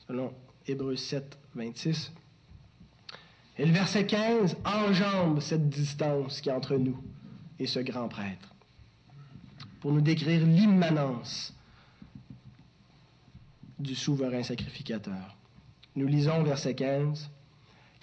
[0.06, 0.32] selon
[0.66, 2.12] Hébreux 7, 26.
[3.58, 6.98] Et le verset 15 enjambe cette distance qui est entre nous
[7.58, 8.54] et ce grand prêtre
[9.80, 11.54] pour nous décrire l'immanence
[13.78, 15.36] du souverain sacrificateur.
[15.94, 17.30] Nous lisons verset 15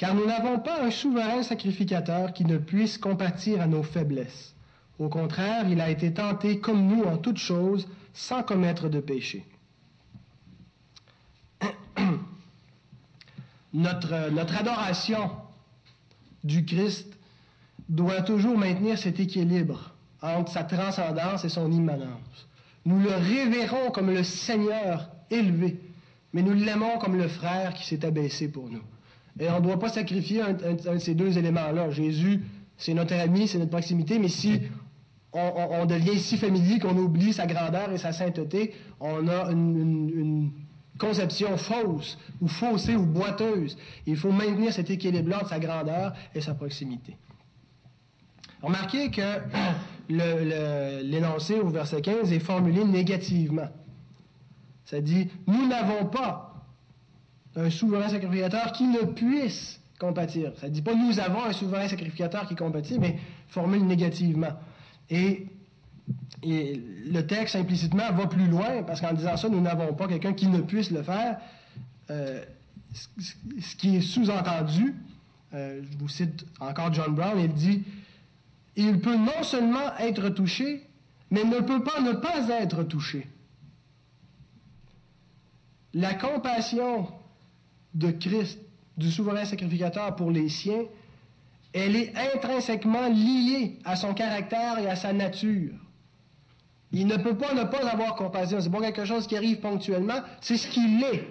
[0.02, 4.56] car nous n'avons pas un souverain sacrificateur qui ne puisse compatir à nos faiblesses.
[4.98, 9.46] Au contraire, il a été tenté comme nous en toutes choses, sans commettre de péché.
[13.76, 15.30] notre, notre adoration
[16.44, 17.16] du Christ
[17.88, 22.48] doit toujours maintenir cet équilibre entre sa transcendance et son immanence.
[22.86, 25.80] Nous le révérons comme le Seigneur élevé,
[26.34, 28.82] mais nous l'aimons comme le frère qui s'est abaissé pour nous.
[29.40, 31.90] Et on ne doit pas sacrifier un, de ces deux éléments-là.
[31.90, 32.42] Jésus,
[32.78, 34.62] c'est notre ami, c'est notre proximité, mais si
[35.34, 40.52] on, devient si familier qu'on oublie sa grandeur et sa sainteté, on a une,
[41.00, 43.76] conception fausse ou faussée ou boiteuse.
[44.06, 47.18] Il faut maintenir cet équilibre entre sa grandeur et sa proximité.
[48.62, 49.40] Remarquez que
[51.02, 53.70] l'énoncé au verset 15 est formulé négativement.
[54.86, 56.51] Ça dit, nous n'avons pas
[57.56, 60.54] un souverain sacrificateur qui ne puisse compatir.
[60.60, 64.54] Ça ne dit pas nous avons un souverain sacrificateur qui compatit, mais formule négativement.
[65.10, 65.48] Et,
[66.44, 70.48] le texte implicitement va plus loin, parce qu'en disant ça, nous n'avons pas quelqu'un qui
[70.48, 71.40] ne puisse le faire.
[72.10, 72.44] Euh,
[72.94, 74.96] ce qui est sous-entendu,
[75.54, 77.84] euh, je vous cite encore John Brown, il dit
[78.76, 80.88] Il peut non seulement être touché,
[81.30, 83.28] mais ne peut pas ne pas être touché.
[85.94, 87.08] La compassion
[87.94, 88.60] de Christ,
[88.98, 90.84] du souverain sacrificateur pour les siens,
[91.74, 95.74] elle est intrinsèquement liée à son caractère et à sa nature.
[96.92, 98.60] Il ne peut pas ne pas avoir compassion.
[98.60, 101.28] C'est pas quelque chose qui arrive ponctuellement, c'est ce qu'il est.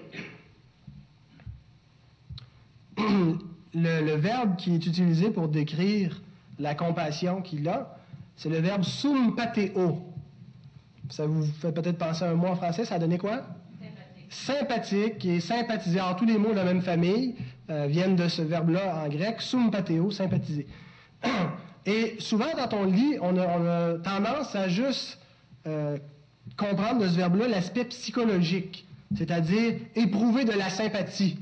[3.74, 6.20] Le, verbe qui est utilisé pour décrire
[6.58, 7.96] la compassion qu'il a,
[8.36, 10.02] c'est le verbe sumpateo.
[11.10, 13.42] Ça vous fait peut-être penser à un mot en français, ça a donné quoi?
[14.30, 15.98] Sympathique et sympathiser.
[15.98, 17.34] Alors, tous les mots de la même famille
[17.68, 20.66] euh, viennent de ce verbe-là en grec, sympatheo, sympathiser.
[21.86, 25.18] Et souvent, quand on lit, on a, tendance à juste
[25.66, 25.98] euh,
[26.56, 31.38] comprendre de ce verbe-là l'aspect psychologique, c'est-à-dire éprouver de la sympathie.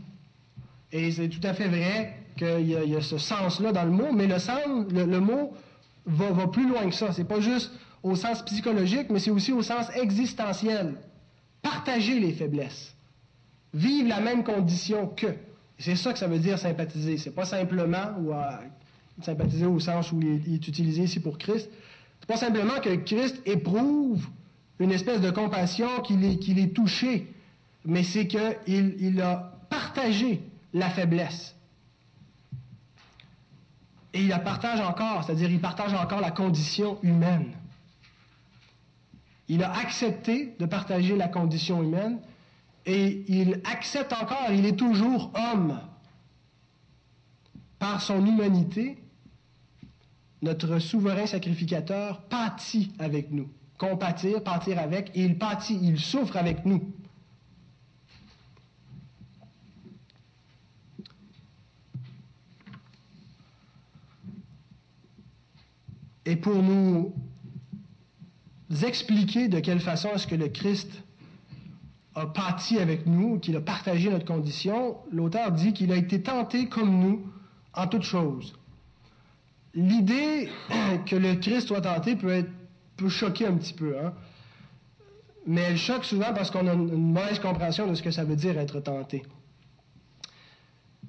[0.91, 4.27] Et c'est tout à fait vrai qu'il y, a ce sens-là dans le mot, mais
[4.27, 5.53] le, sens, le, mot
[6.07, 7.13] va, va, plus loin que ça.
[7.13, 7.73] C'est pas juste
[8.03, 10.95] au sens psychologique, mais c'est aussi au sens existentiel
[11.63, 12.95] partager les faiblesses,
[13.75, 15.27] vivre la même condition que.
[15.79, 17.19] C'est ça que ça veut dire sympathiser.
[17.19, 18.33] C'est pas simplement ou
[19.23, 21.69] sympathiser au sens où il est, utilisé ici pour Christ.
[22.21, 24.27] C'est pas simplement que Christ éprouve
[24.81, 27.33] une espèce de compassion qu'il est, est, touché,
[27.85, 30.41] mais c'est qu'il il a partagé
[30.73, 31.55] la faiblesse.
[34.15, 37.53] Et il la partage encore, c'est-à-dire il partage encore la condition humaine.
[39.49, 42.21] Il a accepté de partager la condition humaine
[42.85, 45.81] et il accepte encore, il est toujours homme.
[47.79, 48.99] par son humanité,
[50.43, 53.49] notre souverain sacrificateur pâtit avec nous.
[53.79, 56.93] Compatir, pâtir avec, et il pâtit, il souffre avec nous.
[66.25, 67.15] Et pour nous
[68.83, 71.03] expliquer de quelle façon est-ce que le Christ
[72.15, 76.69] a pâti avec nous, qu'il a partagé notre condition, l'auteur dit qu'il a été tenté
[76.69, 77.27] comme nous
[77.75, 78.55] en toutes choses.
[79.75, 80.49] L'idée
[81.07, 82.51] que le Christ soit tenté peut, être,
[82.97, 84.13] peut choquer un petit peu, hein?
[85.47, 88.37] mais elle choque souvent parce qu'on a une mauvaise compréhension de ce que ça veut
[88.37, 89.23] dire être tenté.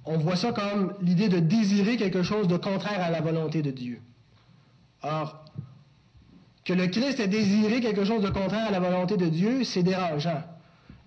[0.06, 3.72] On voit ça comme l'idée de désirer quelque chose de contraire à la volonté de
[3.72, 4.02] Dieu.
[5.02, 5.46] Or,
[6.70, 9.82] que le Christ ait désiré quelque chose de contraire à la volonté de Dieu, c'est
[9.82, 10.44] dérangeant.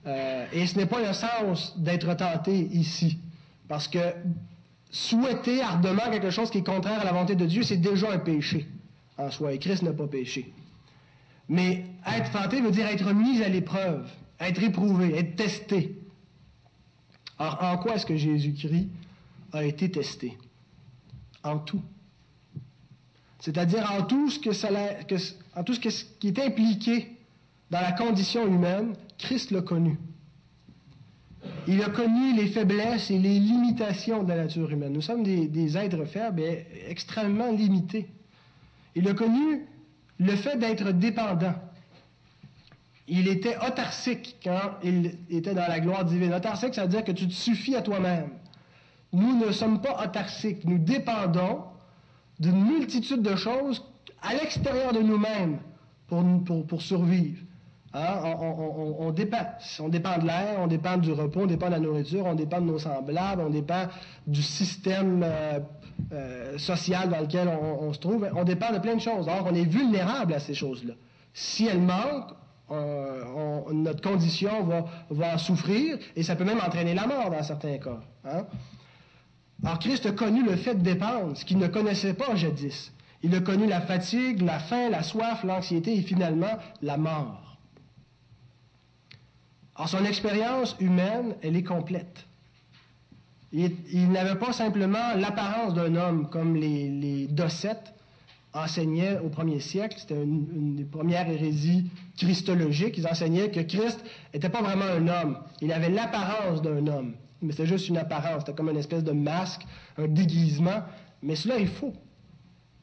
[0.09, 3.21] Euh, et ce n'est pas le sens d'être tenté ici.
[3.69, 4.01] Parce que
[4.91, 8.19] souhaiter ardemment quelque chose qui est contraire à la volonté de Dieu, c'est déjà un
[8.19, 8.67] péché
[9.17, 9.53] en soi.
[9.53, 10.53] Et Christ n'a pas péché.
[11.49, 15.97] Mais être tenté veut dire être mis à l'épreuve, être éprouvé, être testé.
[17.39, 18.89] Alors, en quoi est-ce que Jésus-Christ
[19.53, 20.37] a été testé?
[21.45, 21.83] En tout.
[23.39, 24.69] C'est-à-dire en tout ce, que ça,
[25.55, 27.19] en tout ce qui est impliqué
[27.71, 29.99] dans la condition humaine, Christ l'a connu.
[31.67, 34.93] Il a connu les faiblesses et les limitations de la nature humaine.
[34.93, 38.09] Nous sommes des, êtres faibles et extrêmement limités.
[38.95, 39.67] Il a connu
[40.19, 41.55] le fait d'être dépendant.
[43.09, 46.33] Il était autarcique quand il était dans la gloire divine.
[46.35, 48.31] Autarcique, ça veut dire que tu te suffis à toi-même.
[49.13, 50.65] Nous ne sommes pas autarciques.
[50.65, 51.65] Nous dépendons
[52.39, 53.83] d'une multitude de choses
[54.23, 55.59] à l'extérieur de nous-mêmes
[56.07, 57.39] pour, pour, pour survivre.
[57.95, 58.21] Hein?
[58.99, 59.45] On, dépend.
[59.81, 62.61] On dépend de l'air, on dépend du repos, on dépend de la nourriture, on dépend
[62.61, 63.87] de nos semblables, on dépend
[64.27, 65.61] du système euh,
[66.13, 68.29] euh, social dans lequel on, se trouve.
[68.35, 69.29] On dépend de plein de choses.
[69.29, 70.95] Or, on est vulnérable à ces choses-là.
[71.35, 72.35] Si elles manquent,
[73.73, 78.01] notre condition va, va souffrir et ça peut même entraîner la mort dans certains cas.
[78.25, 78.47] Hein?
[79.63, 82.93] Alors Christ a connu le fait de dépendre, ce qu'il ne connaissait pas jadis.
[83.23, 87.59] Il a connu la fatigue, la faim, la soif, l'anxiété et finalement la mort.
[89.77, 92.27] Alors, son expérience humaine, elle est complète.
[93.53, 97.29] Il, n'avait pas simplement l'apparence d'un homme comme les, les
[98.55, 99.97] enseignaient au premier siècle.
[99.99, 102.97] C'était une, des premières hérésies christologiques.
[102.99, 105.39] Ils enseignaient que Christ n'était pas vraiment un homme.
[105.61, 107.15] Il avait l'apparence d'un homme.
[107.41, 108.41] Mais c'était juste une apparence.
[108.41, 109.67] C'était comme une espèce de masque,
[109.99, 110.83] un déguisement.
[111.23, 111.93] Mais cela est faux.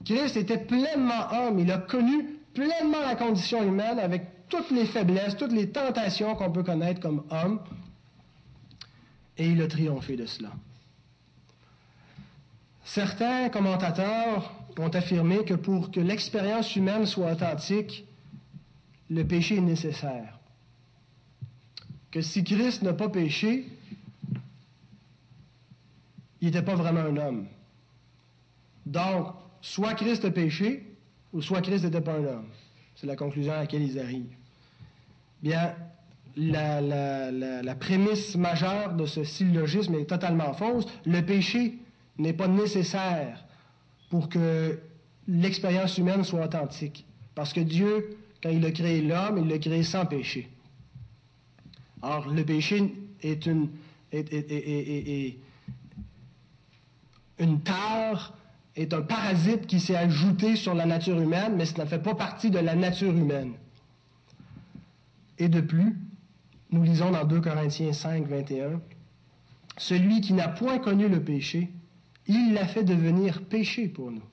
[0.05, 1.59] Christ était pleinement homme.
[1.59, 6.51] Il a connu pleinement la condition humaine avec toutes les faiblesses, toutes les tentations qu'on
[6.51, 7.59] peut connaître comme homme,
[9.37, 10.49] et il a triomphé de cela.
[12.83, 18.05] Certains commentateurs ont affirmé que pour que l'expérience humaine soit authentique,
[19.09, 20.39] le péché est nécessaire.
[22.11, 23.67] Que si Christ n'a pas péché,
[26.41, 27.47] il n'était pas vraiment un homme.
[28.85, 30.85] Donc, soit Christ a péché,
[31.33, 32.49] ou soit Christ n'était pas un homme.
[32.95, 34.35] C'est la conclusion à laquelle ils arrivent.
[35.41, 35.73] Bien,
[36.35, 40.85] la, prémisse majeure de ce syllogisme est totalement fausse.
[41.05, 41.77] Le péché
[42.17, 43.45] n'est pas nécessaire
[44.09, 44.79] pour que
[45.27, 47.05] l'expérience humaine soit authentique.
[47.35, 50.49] Parce que Dieu, quand il a créé l'homme, il l'a créé sans péché.
[52.01, 53.69] Or, le péché est une,
[57.39, 58.33] une tare,
[58.75, 62.15] est un parasite qui s'est ajouté sur la nature humaine, mais ça ne fait pas
[62.15, 63.53] partie de la nature humaine.
[65.37, 65.97] Et de plus,
[66.71, 68.81] nous lisons dans 2 Corinthiens 5, 21,
[69.77, 71.69] Celui qui n'a point connu le péché,
[72.27, 74.23] il l'a fait devenir péché pour nous.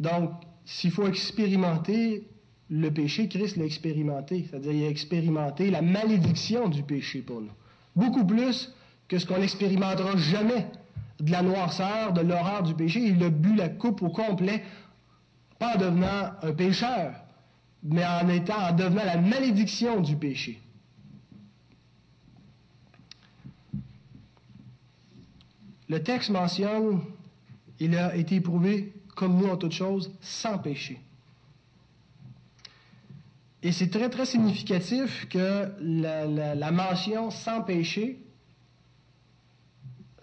[0.00, 0.30] Donc,
[0.64, 2.26] s'il faut expérimenter
[2.70, 4.46] le péché, Christ l'a expérimenté.
[4.48, 7.52] C'est-à-dire, il a expérimenté la malédiction du péché pour nous.
[7.94, 8.72] Beaucoup plus
[9.08, 10.66] que ce qu'on n'expérimentera jamais
[11.20, 13.00] de la noirceur, de l'horreur du péché.
[13.00, 14.62] Il a bu la coupe au complet,
[15.58, 17.14] pas en devenant un pécheur,
[17.82, 20.60] mais en étant, en devenant la malédiction du péché.
[25.88, 27.00] Le texte mentionne,
[27.78, 31.00] il a été éprouvé comme nous en toutes choses, sans péché.
[33.62, 38.20] Et c'est très, très significatif que la, la, mention sans péché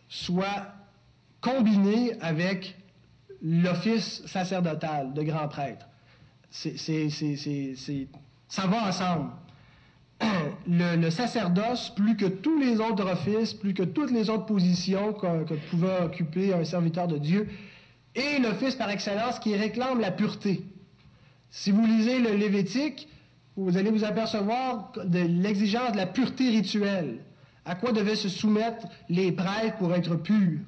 [0.07, 0.67] soit
[1.43, 2.75] combinée avec
[3.43, 5.85] l'office sacerdotal de grand prêtre
[8.47, 9.31] ça va ensemble.
[10.67, 15.55] le, sacerdoce, plus que tous les autres offices, plus que toutes les autres positions que,
[15.71, 17.49] pouvait occuper un serviteur de Dieu,
[18.15, 20.63] est l'office par excellence qui réclame la pureté.
[21.49, 23.07] Si vous lisez le Lévitique,
[23.55, 27.17] vous allez vous apercevoir de l'exigence de la pureté rituelle.
[27.65, 30.59] À quoi devaient se soumettre les prêtres pour être purs?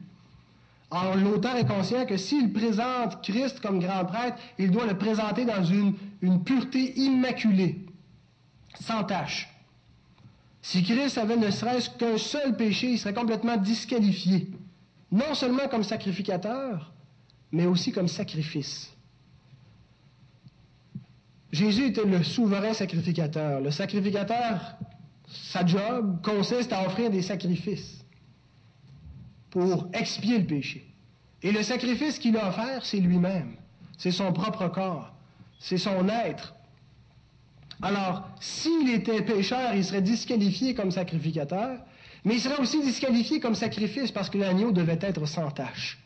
[0.96, 5.44] Or, l'auteur est conscient que s'il présente Christ comme grand prêtre, il doit le présenter
[5.44, 5.94] dans une,
[6.46, 7.86] pureté immaculée,
[8.80, 9.50] sans tache.
[10.62, 14.48] Si Christ avait ne serait-ce qu'un seul péché, il serait complètement disqualifié,
[15.12, 16.94] non seulement comme sacrificateur,
[17.52, 18.90] mais aussi comme sacrifice.
[21.52, 23.60] Jésus était le souverain sacrificateur.
[23.60, 24.78] Le sacrificateur,
[25.28, 28.05] sa job consiste à offrir des sacrifices
[29.56, 30.86] pour expier le péché.
[31.42, 33.56] Et le sacrifice qu'il a offert, c'est lui-même.
[33.98, 35.14] C'est son propre corps.
[35.60, 36.56] C'est son être.
[37.82, 41.80] Alors, s'il était pécheur, il serait disqualifié comme sacrificateur,
[42.26, 46.04] mais il serait aussi disqualifié comme sacrifice parce que l'agneau devait être sans tache.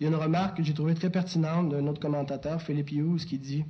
[0.00, 3.24] Il y a une remarque que j'ai trouvée très pertinente d'un autre commentateur, Philippe Hughes,
[3.24, 3.64] qui dit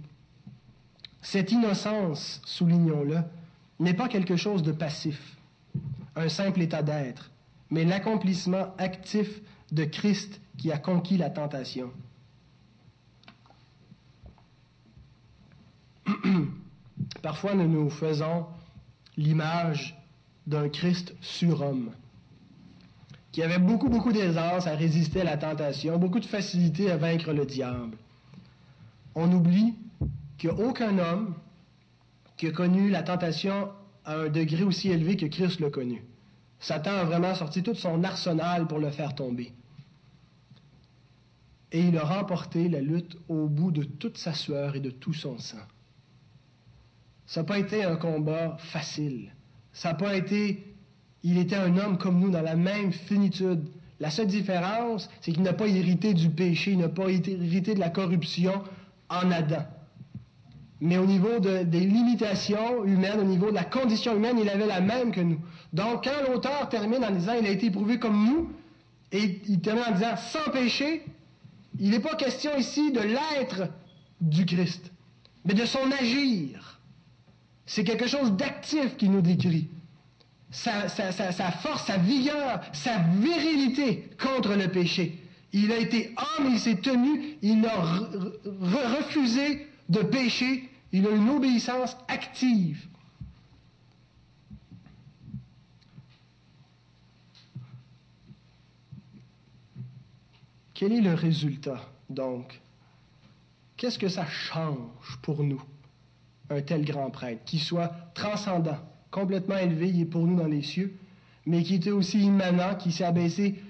[1.20, 3.18] Cette innocence, soulignons-le,
[3.80, 5.36] n'est pas quelque chose de passif
[6.16, 7.30] un simple état d'être,
[7.70, 9.40] mais l'accomplissement actif
[9.70, 11.90] de Christ qui a conquis la tentation.
[17.22, 18.46] Parfois, nous nous faisons
[19.16, 19.96] l'image
[20.46, 21.92] d'un Christ surhomme,
[23.30, 27.32] qui avait beaucoup, beaucoup d'aisance à résister à la tentation, beaucoup de facilité à vaincre
[27.32, 27.96] le diable.
[29.14, 29.74] On oublie
[30.36, 31.34] qu'il n'y a aucun homme
[32.36, 33.68] qui a connu la tentation
[34.04, 36.02] à un degré aussi élevé que Christ l'a connu.
[36.58, 39.52] Satan a vraiment sorti tout son arsenal pour le faire tomber.
[41.72, 45.14] Et il a remporté la lutte au bout de toute sa sueur et de tout
[45.14, 45.66] son sang.
[47.26, 49.32] Ça n'a pas été un combat facile.
[49.72, 50.66] Ça n'a pas été...
[51.22, 53.68] Il était un homme comme nous dans la même finitude.
[54.00, 57.80] La seule différence, c'est qu'il n'a pas hérité du péché, il n'a pas hérité de
[57.80, 58.62] la corruption
[59.08, 59.64] en Adam
[60.82, 64.80] mais au niveau des limitations humaines, au niveau de la condition humaine, il avait la
[64.80, 65.38] même que nous.
[65.72, 68.50] Donc, quand l'auteur termine en disant il a été éprouvé comme nous,
[69.12, 71.04] et il termine en disant sans péché,
[71.78, 73.68] il n'est pas question ici de l'être
[74.20, 74.90] du Christ,
[75.44, 76.80] mais de son agir.
[77.64, 79.68] C'est quelque chose d'actif qu'il nous décrit.
[80.50, 85.16] Sa, force, sa vigueur, sa virilité contre le péché.
[85.52, 87.76] Il a été homme, il s'est tenu, il a
[88.98, 92.86] refusé de pécher il a une obéissance active.
[100.74, 101.80] Quel est le résultat,
[102.10, 102.60] donc?
[103.76, 105.62] Qu'est-ce que ça change pour nous,
[106.50, 108.78] un tel grand prêtre, qui soit transcendant,
[109.10, 110.94] complètement élevé, il est pour nous dans les cieux,
[111.46, 113.62] mais qui était aussi immanent, qui s'est abaissé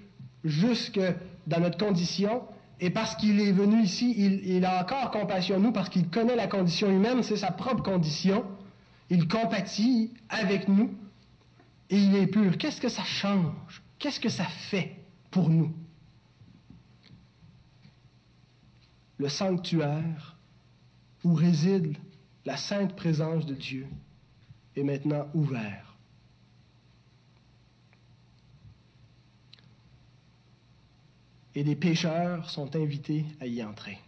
[0.44, 1.00] jusque
[1.46, 2.42] dans notre condition
[2.82, 6.34] et parce qu'il est venu ici, il, a encore compassion de nous, parce qu'il connaît
[6.34, 8.44] la condition humaine, c'est sa propre condition.
[9.08, 10.92] Il compatit avec nous
[11.90, 12.58] et il est pur.
[12.58, 13.82] Qu'est-ce que ça change?
[14.00, 14.96] Qu'est-ce que ça fait
[15.30, 15.72] pour nous?
[19.16, 20.36] Le sanctuaire
[21.22, 21.96] où réside
[22.44, 23.86] la sainte présence de Dieu
[24.74, 25.91] est maintenant ouvert.
[31.54, 33.98] Et des pécheurs sont invités à y entrer.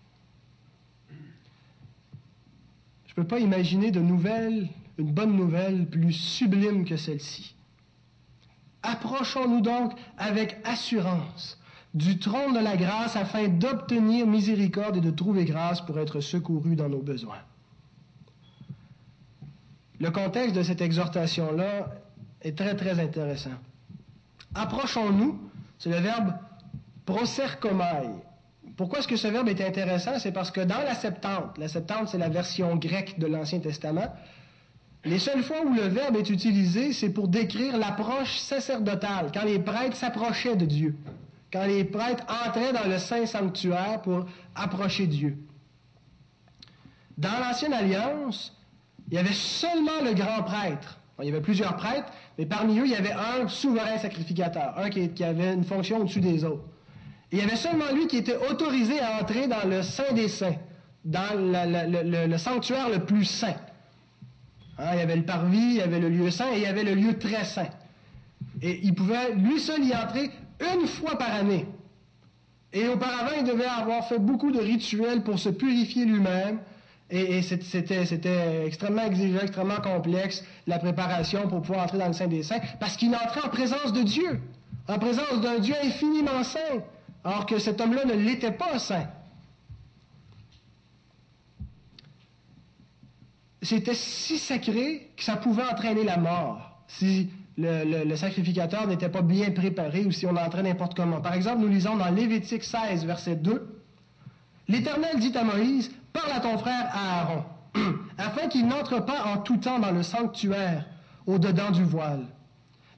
[3.06, 4.68] Je ne peux pas imaginer de nouvelle,
[4.98, 7.54] une bonne nouvelle plus sublime que celle-ci.
[8.82, 11.58] Approchons-nous donc avec assurance
[11.94, 16.74] du trône de la grâce afin d'obtenir miséricorde et de trouver grâce pour être secourus
[16.74, 17.38] dans nos besoins.
[20.00, 21.94] Le contexte de cette exhortation-là
[22.42, 23.54] est très, très intéressant.
[24.54, 25.38] Approchons-nous,
[25.78, 26.34] c'est le verbe
[27.06, 28.08] proserkomai.
[28.76, 30.18] Pourquoi est-ce que ce verbe est intéressant?
[30.18, 34.12] C'est parce que dans la Septante, la Septante c'est la version grecque de l'Ancien Testament,
[35.04, 39.58] les seules fois où le verbe est utilisé, c'est pour décrire l'approche sacerdotale, quand les
[39.58, 40.96] prêtres s'approchaient de Dieu,
[41.52, 44.24] quand les prêtres entraient dans le Saint Sanctuaire pour
[44.54, 45.36] approcher Dieu.
[47.18, 48.56] Dans l'Ancienne Alliance,
[49.08, 50.98] il y avait seulement le grand prêtre.
[51.20, 54.88] il y avait plusieurs prêtres, mais parmi eux, il y avait un souverain sacrificateur, un
[54.88, 56.64] qui avait une fonction au-dessus des autres.
[57.34, 60.54] Il y avait seulement lui qui était autorisé à entrer dans le Saint des Saints,
[61.04, 63.56] dans le, sanctuaire le plus saint.
[64.78, 66.66] Hein, il y avait le parvis, il y avait le lieu saint et il y
[66.66, 67.66] avait le lieu très saint.
[68.62, 70.30] Et il pouvait lui seul y entrer
[70.60, 71.66] une fois par année.
[72.72, 76.60] Et auparavant, il devait avoir fait beaucoup de rituels pour se purifier lui-même
[77.10, 82.44] Et, c'était extrêmement exigeant, extrêmement complexe, la préparation pour pouvoir entrer dans le Saint des
[82.44, 84.40] Saints, parce qu'il entrait en présence de Dieu,
[84.86, 86.84] en présence d'un Dieu infiniment saint,
[87.24, 89.08] alors que cet homme-là ne l'était pas saint.
[93.62, 99.50] C'était si sacré que ça pouvait entraîner la mort si le, sacrificateur n'était pas bien
[99.52, 101.20] préparé ou si on entrait n'importe comment.
[101.22, 103.80] Par exemple, nous lisons dans Lévitique 16, verset 2,
[104.68, 107.44] L'Éternel dit à Moïse, Parle à ton frère Aaron,
[108.18, 110.86] afin qu'il n'entre pas en tout temps dans le sanctuaire,
[111.26, 112.26] au-dedans du voile,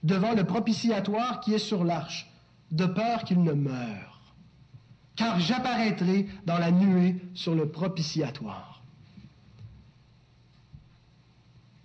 [0.03, 2.31] devant le propitiatoire qui est sur l'arche,
[2.73, 4.16] de peur qu'il ne meure.
[5.17, 8.83] Car j'apparaîtrai dans la nuée sur le propitiatoire.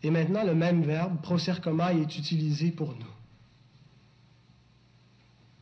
[0.03, 3.05] Et maintenant, le même verbe, procercomai, est utilisé pour nous.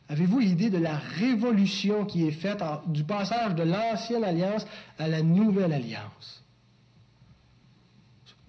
[0.08, 4.66] Avez-vous l'idée de la révolution qui est faite du passage de l'ancienne alliance
[4.98, 6.42] à la nouvelle alliance?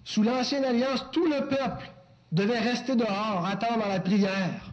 [0.02, 1.92] Sous l'ancienne alliance, tout le peuple
[2.32, 4.72] devait rester dehors, attendre la prière.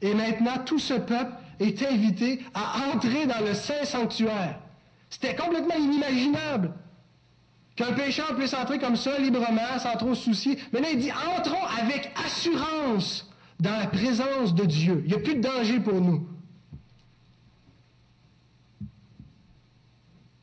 [0.00, 4.58] Et maintenant, tout ce peuple est invité à entrer dans le Saint Sanctuaire.
[5.10, 6.74] C'était complètement inimaginable
[7.76, 10.58] qu'un pécheur puisse entrer comme ça, librement, sans trop se soucier.
[10.72, 13.30] Mais là, il dit, entrons avec assurance
[13.60, 15.02] dans la présence de Dieu.
[15.04, 16.28] Il n'y a plus de danger pour nous.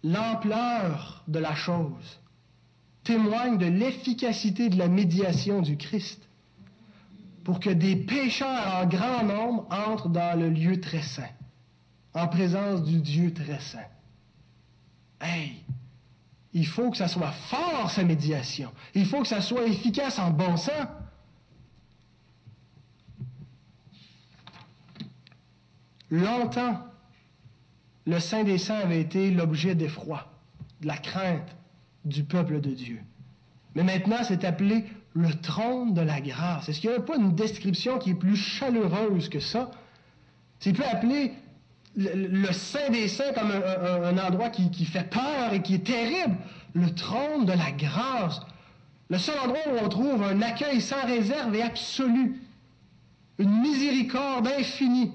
[0.03, 2.20] L'ampleur de la chose
[3.03, 6.28] témoigne de l'efficacité de la médiation du Christ
[7.45, 11.29] pour que des pécheurs en grand nombre entrent dans le lieu très saint,
[12.15, 13.87] en présence du Dieu très saint.
[15.21, 15.63] Hey,
[16.53, 18.71] il faut que ça soit fort, sa médiation.
[18.95, 20.87] Il faut que ça soit efficace en bon sens.
[26.09, 26.83] Longtemps,
[28.05, 30.31] le Saint des Saints avait été l'objet d'effroi,
[30.81, 31.55] de la crainte
[32.05, 33.01] du peuple de Dieu.
[33.75, 34.85] Mais maintenant, c'est appelé
[35.16, 36.70] le trône de la grâce.
[36.70, 39.72] Est-ce qu'il n'y a pas une description qui est plus chaleureuse que ça?
[40.59, 41.32] C'est peut appeler
[41.95, 46.36] le, Saint des Saints comme un, endroit qui, qui, fait peur et qui est terrible.
[46.74, 48.41] Le trône de la grâce.
[49.09, 52.41] Le seul endroit où on trouve un accueil sans réserve et absolu.
[53.39, 55.11] Une miséricorde infinie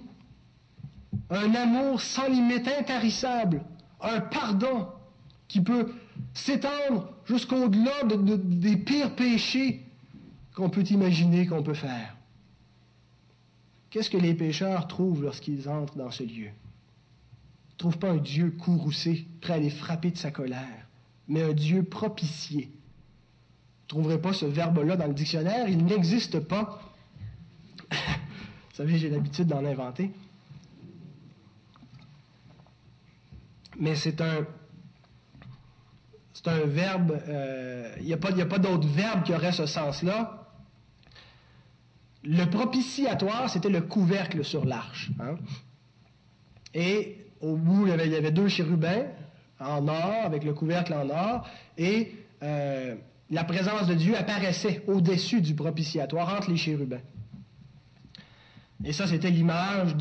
[1.31, 3.63] un amour sans limite, intarissable,
[4.01, 4.89] un pardon
[5.49, 5.93] qui peut
[6.35, 9.85] s'étendre jusqu'au-delà des pires péchés
[10.61, 12.17] qu'on peut imaginer qu'on peut faire.
[13.91, 16.51] Qu'est-ce que les pécheurs trouvent lorsqu'ils entrent dans ce lieu?
[17.69, 20.87] Ils ne trouvent pas un Dieu courroucé, prêt à les frapper de sa colère,
[21.27, 22.65] mais un Dieu propitié.
[22.65, 26.81] Vous ne trouverez pas ce verbe-là dans le dictionnaire, il n'existe pas.
[27.91, 30.13] Vous savez, j'ai l'habitude d'en inventer.
[33.81, 34.47] mais c'est un,
[36.35, 40.40] c'est un verbe, euh, il n'y a pas, pas d'autre verbe qui aurait ce sens-là.
[42.23, 45.11] Le propitiatoire, c'était le couvercle sur l'arche.
[45.21, 45.37] Hein.
[46.75, 49.05] Et au bout, il y, avait, deux chérubins
[49.59, 51.49] en or, avec le couvercle en or,
[51.79, 52.95] et euh,
[53.31, 57.01] la présence de Dieu apparaissait au-dessus du propitiatoire, entre les chérubins.
[58.85, 59.97] Et ça, c'était l'image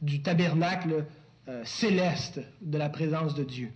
[0.00, 1.06] du tabernacle
[1.48, 3.70] euh, céleste de la présence de Dieu.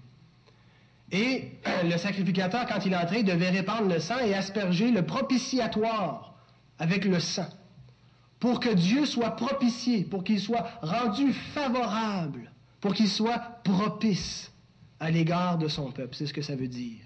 [1.10, 6.31] Et euh, le sacrificateur, quand il entrait, devait répandre le sang et asperger le propitiatoire
[6.82, 7.46] avec le sang,
[8.40, 14.50] pour que Dieu soit propitié, pour qu'il soit rendu favorable, pour qu'il soit propice
[14.98, 16.16] à l'égard de son peuple.
[16.16, 16.98] C'est ce que ça veut dire.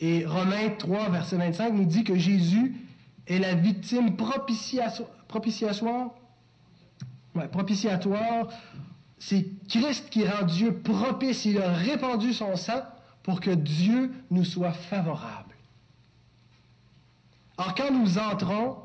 [0.00, 2.76] Et Romains 3, verset 25 nous dit que Jésus
[3.26, 6.10] est la victime propitiatoire,
[9.18, 11.46] c'est Christ qui rend Dieu propice.
[11.46, 12.82] Il a répandu son sang
[13.22, 15.54] pour que Dieu nous soit favorable.
[17.56, 18.76] Or, quand nous entrons,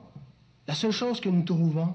[0.71, 1.93] la seule chose que nous trouvons,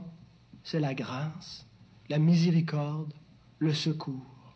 [0.62, 1.64] c'est la grâce,
[2.10, 3.10] la miséricorde,
[3.58, 4.52] le secours.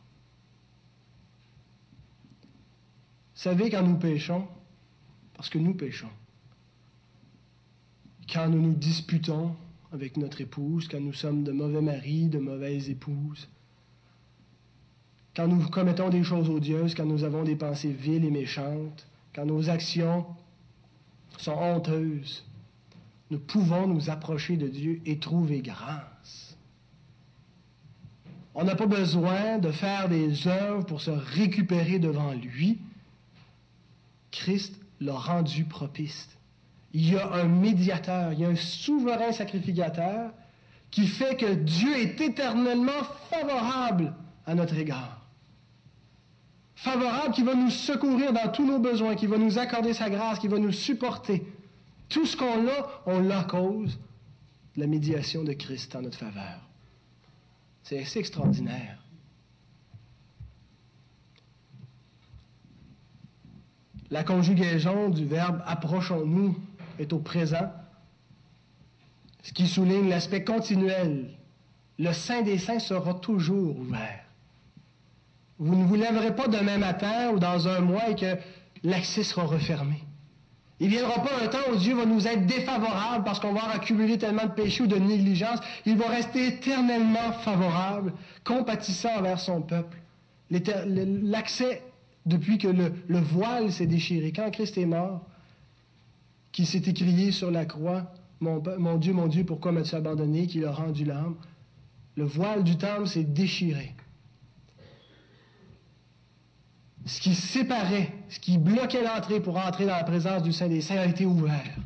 [3.35, 4.47] Vous savez, quand nous péchons,
[5.33, 6.11] parce que nous péchons,
[8.31, 9.57] quand nous nous disputons
[9.91, 13.49] avec notre épouse, quand nous sommes de mauvais maris, de mauvaises épouses,
[15.35, 19.47] quand nous commettons des choses odieuses, quand nous avons des pensées viles et méchantes, quand
[19.47, 20.27] nos actions
[21.39, 22.45] sont honteuses,
[23.31, 26.57] nous pouvons nous approcher de Dieu et trouver grâce.
[28.55, 32.79] On n'a pas besoin de faire des œuvres pour se récupérer devant lui.
[34.33, 36.29] Christ l'a rendu propice.
[36.93, 40.33] Il y a un médiateur, il y a un souverain sacrificateur
[40.91, 44.13] qui fait que Dieu est éternellement favorable
[44.47, 45.21] à notre égard
[46.81, 50.39] favorable, qui va nous secourir dans tous nos besoins, qui va nous accorder sa grâce,
[50.39, 51.45] qui va nous supporter.
[52.11, 53.99] Tout ce qu'on a, on l'a à cause
[54.75, 56.61] de la médiation de Christ en notre faveur.
[57.85, 58.99] C'est assez extraordinaire.
[64.11, 66.59] La conjugaison du verbe approchons-nous
[66.99, 67.73] est au présent,
[69.43, 71.31] ce qui souligne l'aspect continuel.
[71.97, 74.25] Le Saint des Saints sera toujours ouvert.
[75.61, 78.37] Vous ne vous lèverez pas demain matin ou dans un mois et que
[78.83, 80.03] l'accès sera refermé.
[80.81, 83.69] Il ne viendra pas un temps où Dieu va nous être défavorable parce qu'on va
[83.71, 85.61] accumuler tellement de péchés ou de négligence.
[85.85, 88.15] Il va rester éternellement favorable,
[88.45, 89.99] compatissant envers son peuple.
[90.51, 91.83] L'accès,
[92.25, 95.27] depuis que le, voile s'est déchiré, quand Christ est mort,
[96.51, 98.11] qui s'est écrié sur la croix,
[98.41, 101.37] mon, Dieu, mon Dieu, pourquoi m'as-tu abandonné, qui a rendu l'âme,
[102.17, 103.95] le voile du temple s'est déchiré
[107.11, 110.81] ce qui séparait, ce qui bloquait l'entrée pour entrer dans la présence du Saint des
[110.81, 111.77] Saints a été ouvert.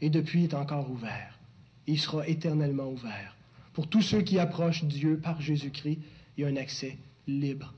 [0.00, 1.38] Et depuis est encore ouvert.
[1.86, 3.36] Il sera éternellement ouvert.
[3.74, 6.00] Pour tous ceux qui approchent Dieu par Jésus-Christ,
[6.36, 7.72] il y a un accès libre,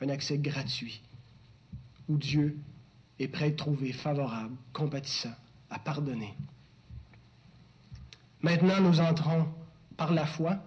[0.00, 1.02] un accès gratuit,
[2.08, 2.56] où Dieu
[3.18, 5.34] est prêt à trouver favorable, compatissant,
[5.68, 6.32] à pardonner.
[8.40, 9.48] Maintenant, nous entrons
[9.96, 10.58] par la foi,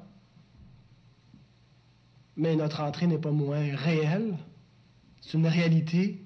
[2.36, 4.36] mais notre entrée n'est pas moins réelle
[5.30, 6.20] c'est une réalité,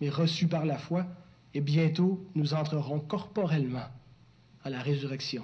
[0.00, 1.04] mais reçue par la foi,
[1.52, 3.88] et bientôt nous entrerons corporellement
[4.62, 5.42] à la résurrection,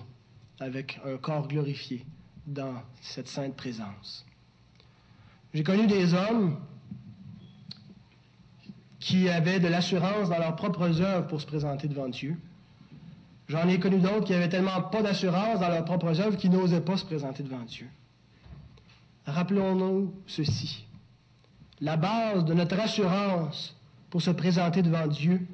[0.60, 2.06] avec un corps glorifié
[2.46, 4.24] dans cette sainte présence.
[5.52, 6.60] J'ai connu des hommes
[9.00, 12.36] qui avaient de l'assurance dans leurs propres œuvres pour se présenter devant Dieu.
[13.48, 16.80] J'en ai connu d'autres qui avaient tellement pas d'assurance dans leurs propres œuvres qu'ils n'osaient
[16.80, 17.88] pas se présenter devant Dieu.
[19.26, 20.85] Rappelons-nous ceci.
[21.80, 23.76] La base de notre assurance
[24.10, 25.46] pour se présenter devant Dieu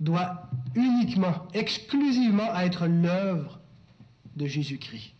[0.00, 3.60] doit uniquement, exclusivement être l'œuvre
[4.36, 5.14] de Jésus-Christ.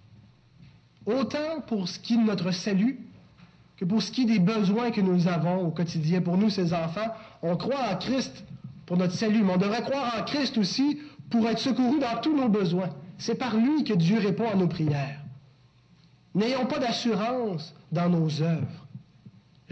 [1.06, 2.98] Autant pour ce qui est de notre salut
[3.76, 6.20] que pour ce qui est des besoins que nous avons au quotidien.
[6.20, 7.12] Pour nous, ces enfants,
[7.42, 8.44] on croit en Christ
[8.86, 11.00] pour notre salut, mais on devrait croire en Christ aussi
[11.30, 12.90] pour être secouru dans tous nos besoins.
[13.18, 15.20] C'est par lui que Dieu répond à nos prières.
[16.34, 18.81] N'ayons pas d'assurance dans nos œuvres.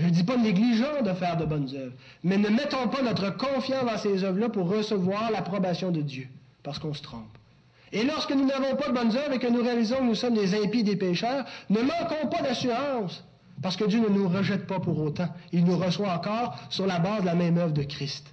[0.00, 1.92] Je ne dis pas négligeant de faire de bonnes œuvres,
[2.24, 6.26] mais ne mettons pas notre confiance dans ces œuvres-là pour recevoir l'approbation de Dieu,
[6.62, 7.36] parce qu'on se trompe.
[7.92, 10.34] Et lorsque nous n'avons pas de bonnes œuvres et que nous réalisons que nous sommes
[10.34, 13.22] des impies, des pécheurs, ne manquons pas d'assurance,
[13.60, 15.28] parce que Dieu ne nous rejette pas pour autant.
[15.52, 18.26] Il nous reçoit encore sur la base de la même œuvre de Christ.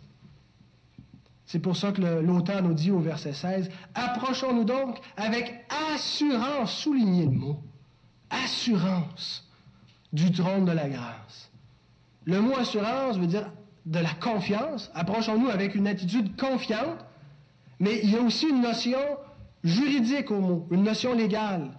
[1.47, 7.25] C'est pour ça que l'auteur nous dit au verset 16, Approchons-nous donc avec assurance, soulignez
[7.25, 7.59] le mot,
[8.29, 9.45] assurance
[10.13, 11.46] du trône de la grâce
[12.27, 13.49] le mot assurance veut dire
[13.85, 14.91] de la confiance.
[14.93, 17.05] Approchons-nous avec une attitude confiante,
[17.79, 18.99] mais il y a aussi une notion
[19.63, 21.71] juridique au mot, une notion légale.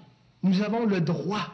[0.42, 1.53] Nous avons le droit.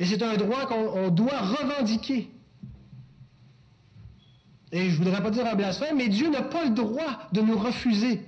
[0.00, 2.28] Et c'est un droit qu'on doit revendiquer.
[4.72, 7.40] Et je ne voudrais pas dire un blasphème, mais Dieu n'a pas le droit de
[7.40, 8.20] nous refuser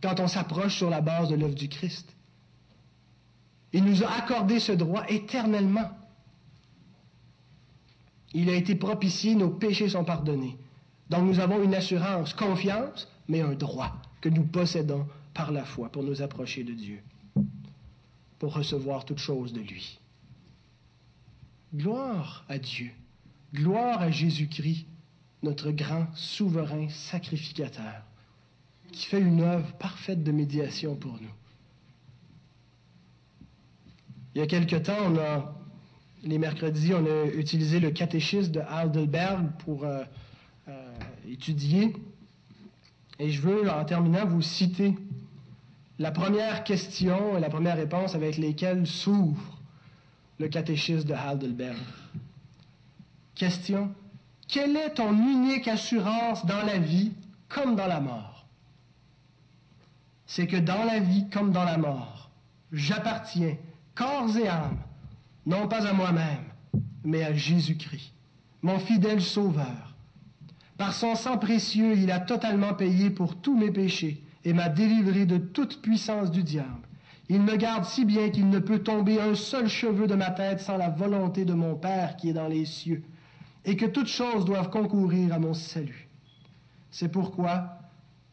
[0.00, 2.14] quand on s'approche sur la base de l'œuvre du Christ.
[3.72, 5.90] Il nous a accordé ce droit éternellement.
[8.34, 10.56] Il a été propitié, nos péchés sont pardonnés.
[11.08, 15.88] Donc nous avons une assurance, confiance, mais un droit que nous possédons par la foi
[15.88, 17.00] pour nous approcher de Dieu,
[18.38, 19.98] pour recevoir toutes choses de lui.
[21.74, 22.90] Gloire à Dieu,
[23.54, 24.86] gloire à Jésus-Christ,
[25.42, 28.02] notre grand souverain sacrificateur,
[28.92, 31.34] qui fait une œuvre parfaite de médiation pour nous.
[34.34, 35.57] Il y a quelque temps, on a
[36.22, 40.02] les mercredis, on a utilisé le catéchisme de Heidelberg pour euh,
[40.68, 40.92] euh,
[41.28, 41.94] étudier.
[43.18, 44.94] Et je veux, en terminant, vous citer
[45.98, 49.58] la première question et la première réponse avec lesquelles s'ouvre
[50.38, 51.76] le catéchisme de Heidelberg.
[53.34, 53.92] Question.
[54.46, 57.12] Quelle est ton unique assurance dans la vie
[57.48, 58.46] comme dans la mort?
[60.26, 62.30] C'est que dans la vie comme dans la mort,
[62.72, 63.56] j'appartiens,
[63.94, 64.78] corps et âme,
[65.48, 66.44] non pas à moi-même,
[67.04, 68.12] mais à Jésus-Christ,
[68.60, 69.96] mon fidèle Sauveur.
[70.76, 75.24] Par son sang précieux, il a totalement payé pour tous mes péchés et m'a délivré
[75.24, 76.86] de toute puissance du diable.
[77.30, 80.60] Il me garde si bien qu'il ne peut tomber un seul cheveu de ma tête
[80.60, 83.02] sans la volonté de mon Père qui est dans les cieux,
[83.64, 86.08] et que toutes choses doivent concourir à mon salut.
[86.90, 87.78] C'est pourquoi,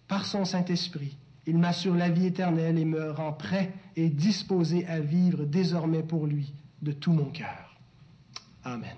[0.10, 1.16] par son Saint-Esprit,
[1.48, 6.28] il m'assure la vie éternelle et me rend prêt et disposé à vivre désormais pour
[6.28, 6.54] lui
[6.86, 7.76] de tout mon cœur.
[8.64, 8.96] Amen.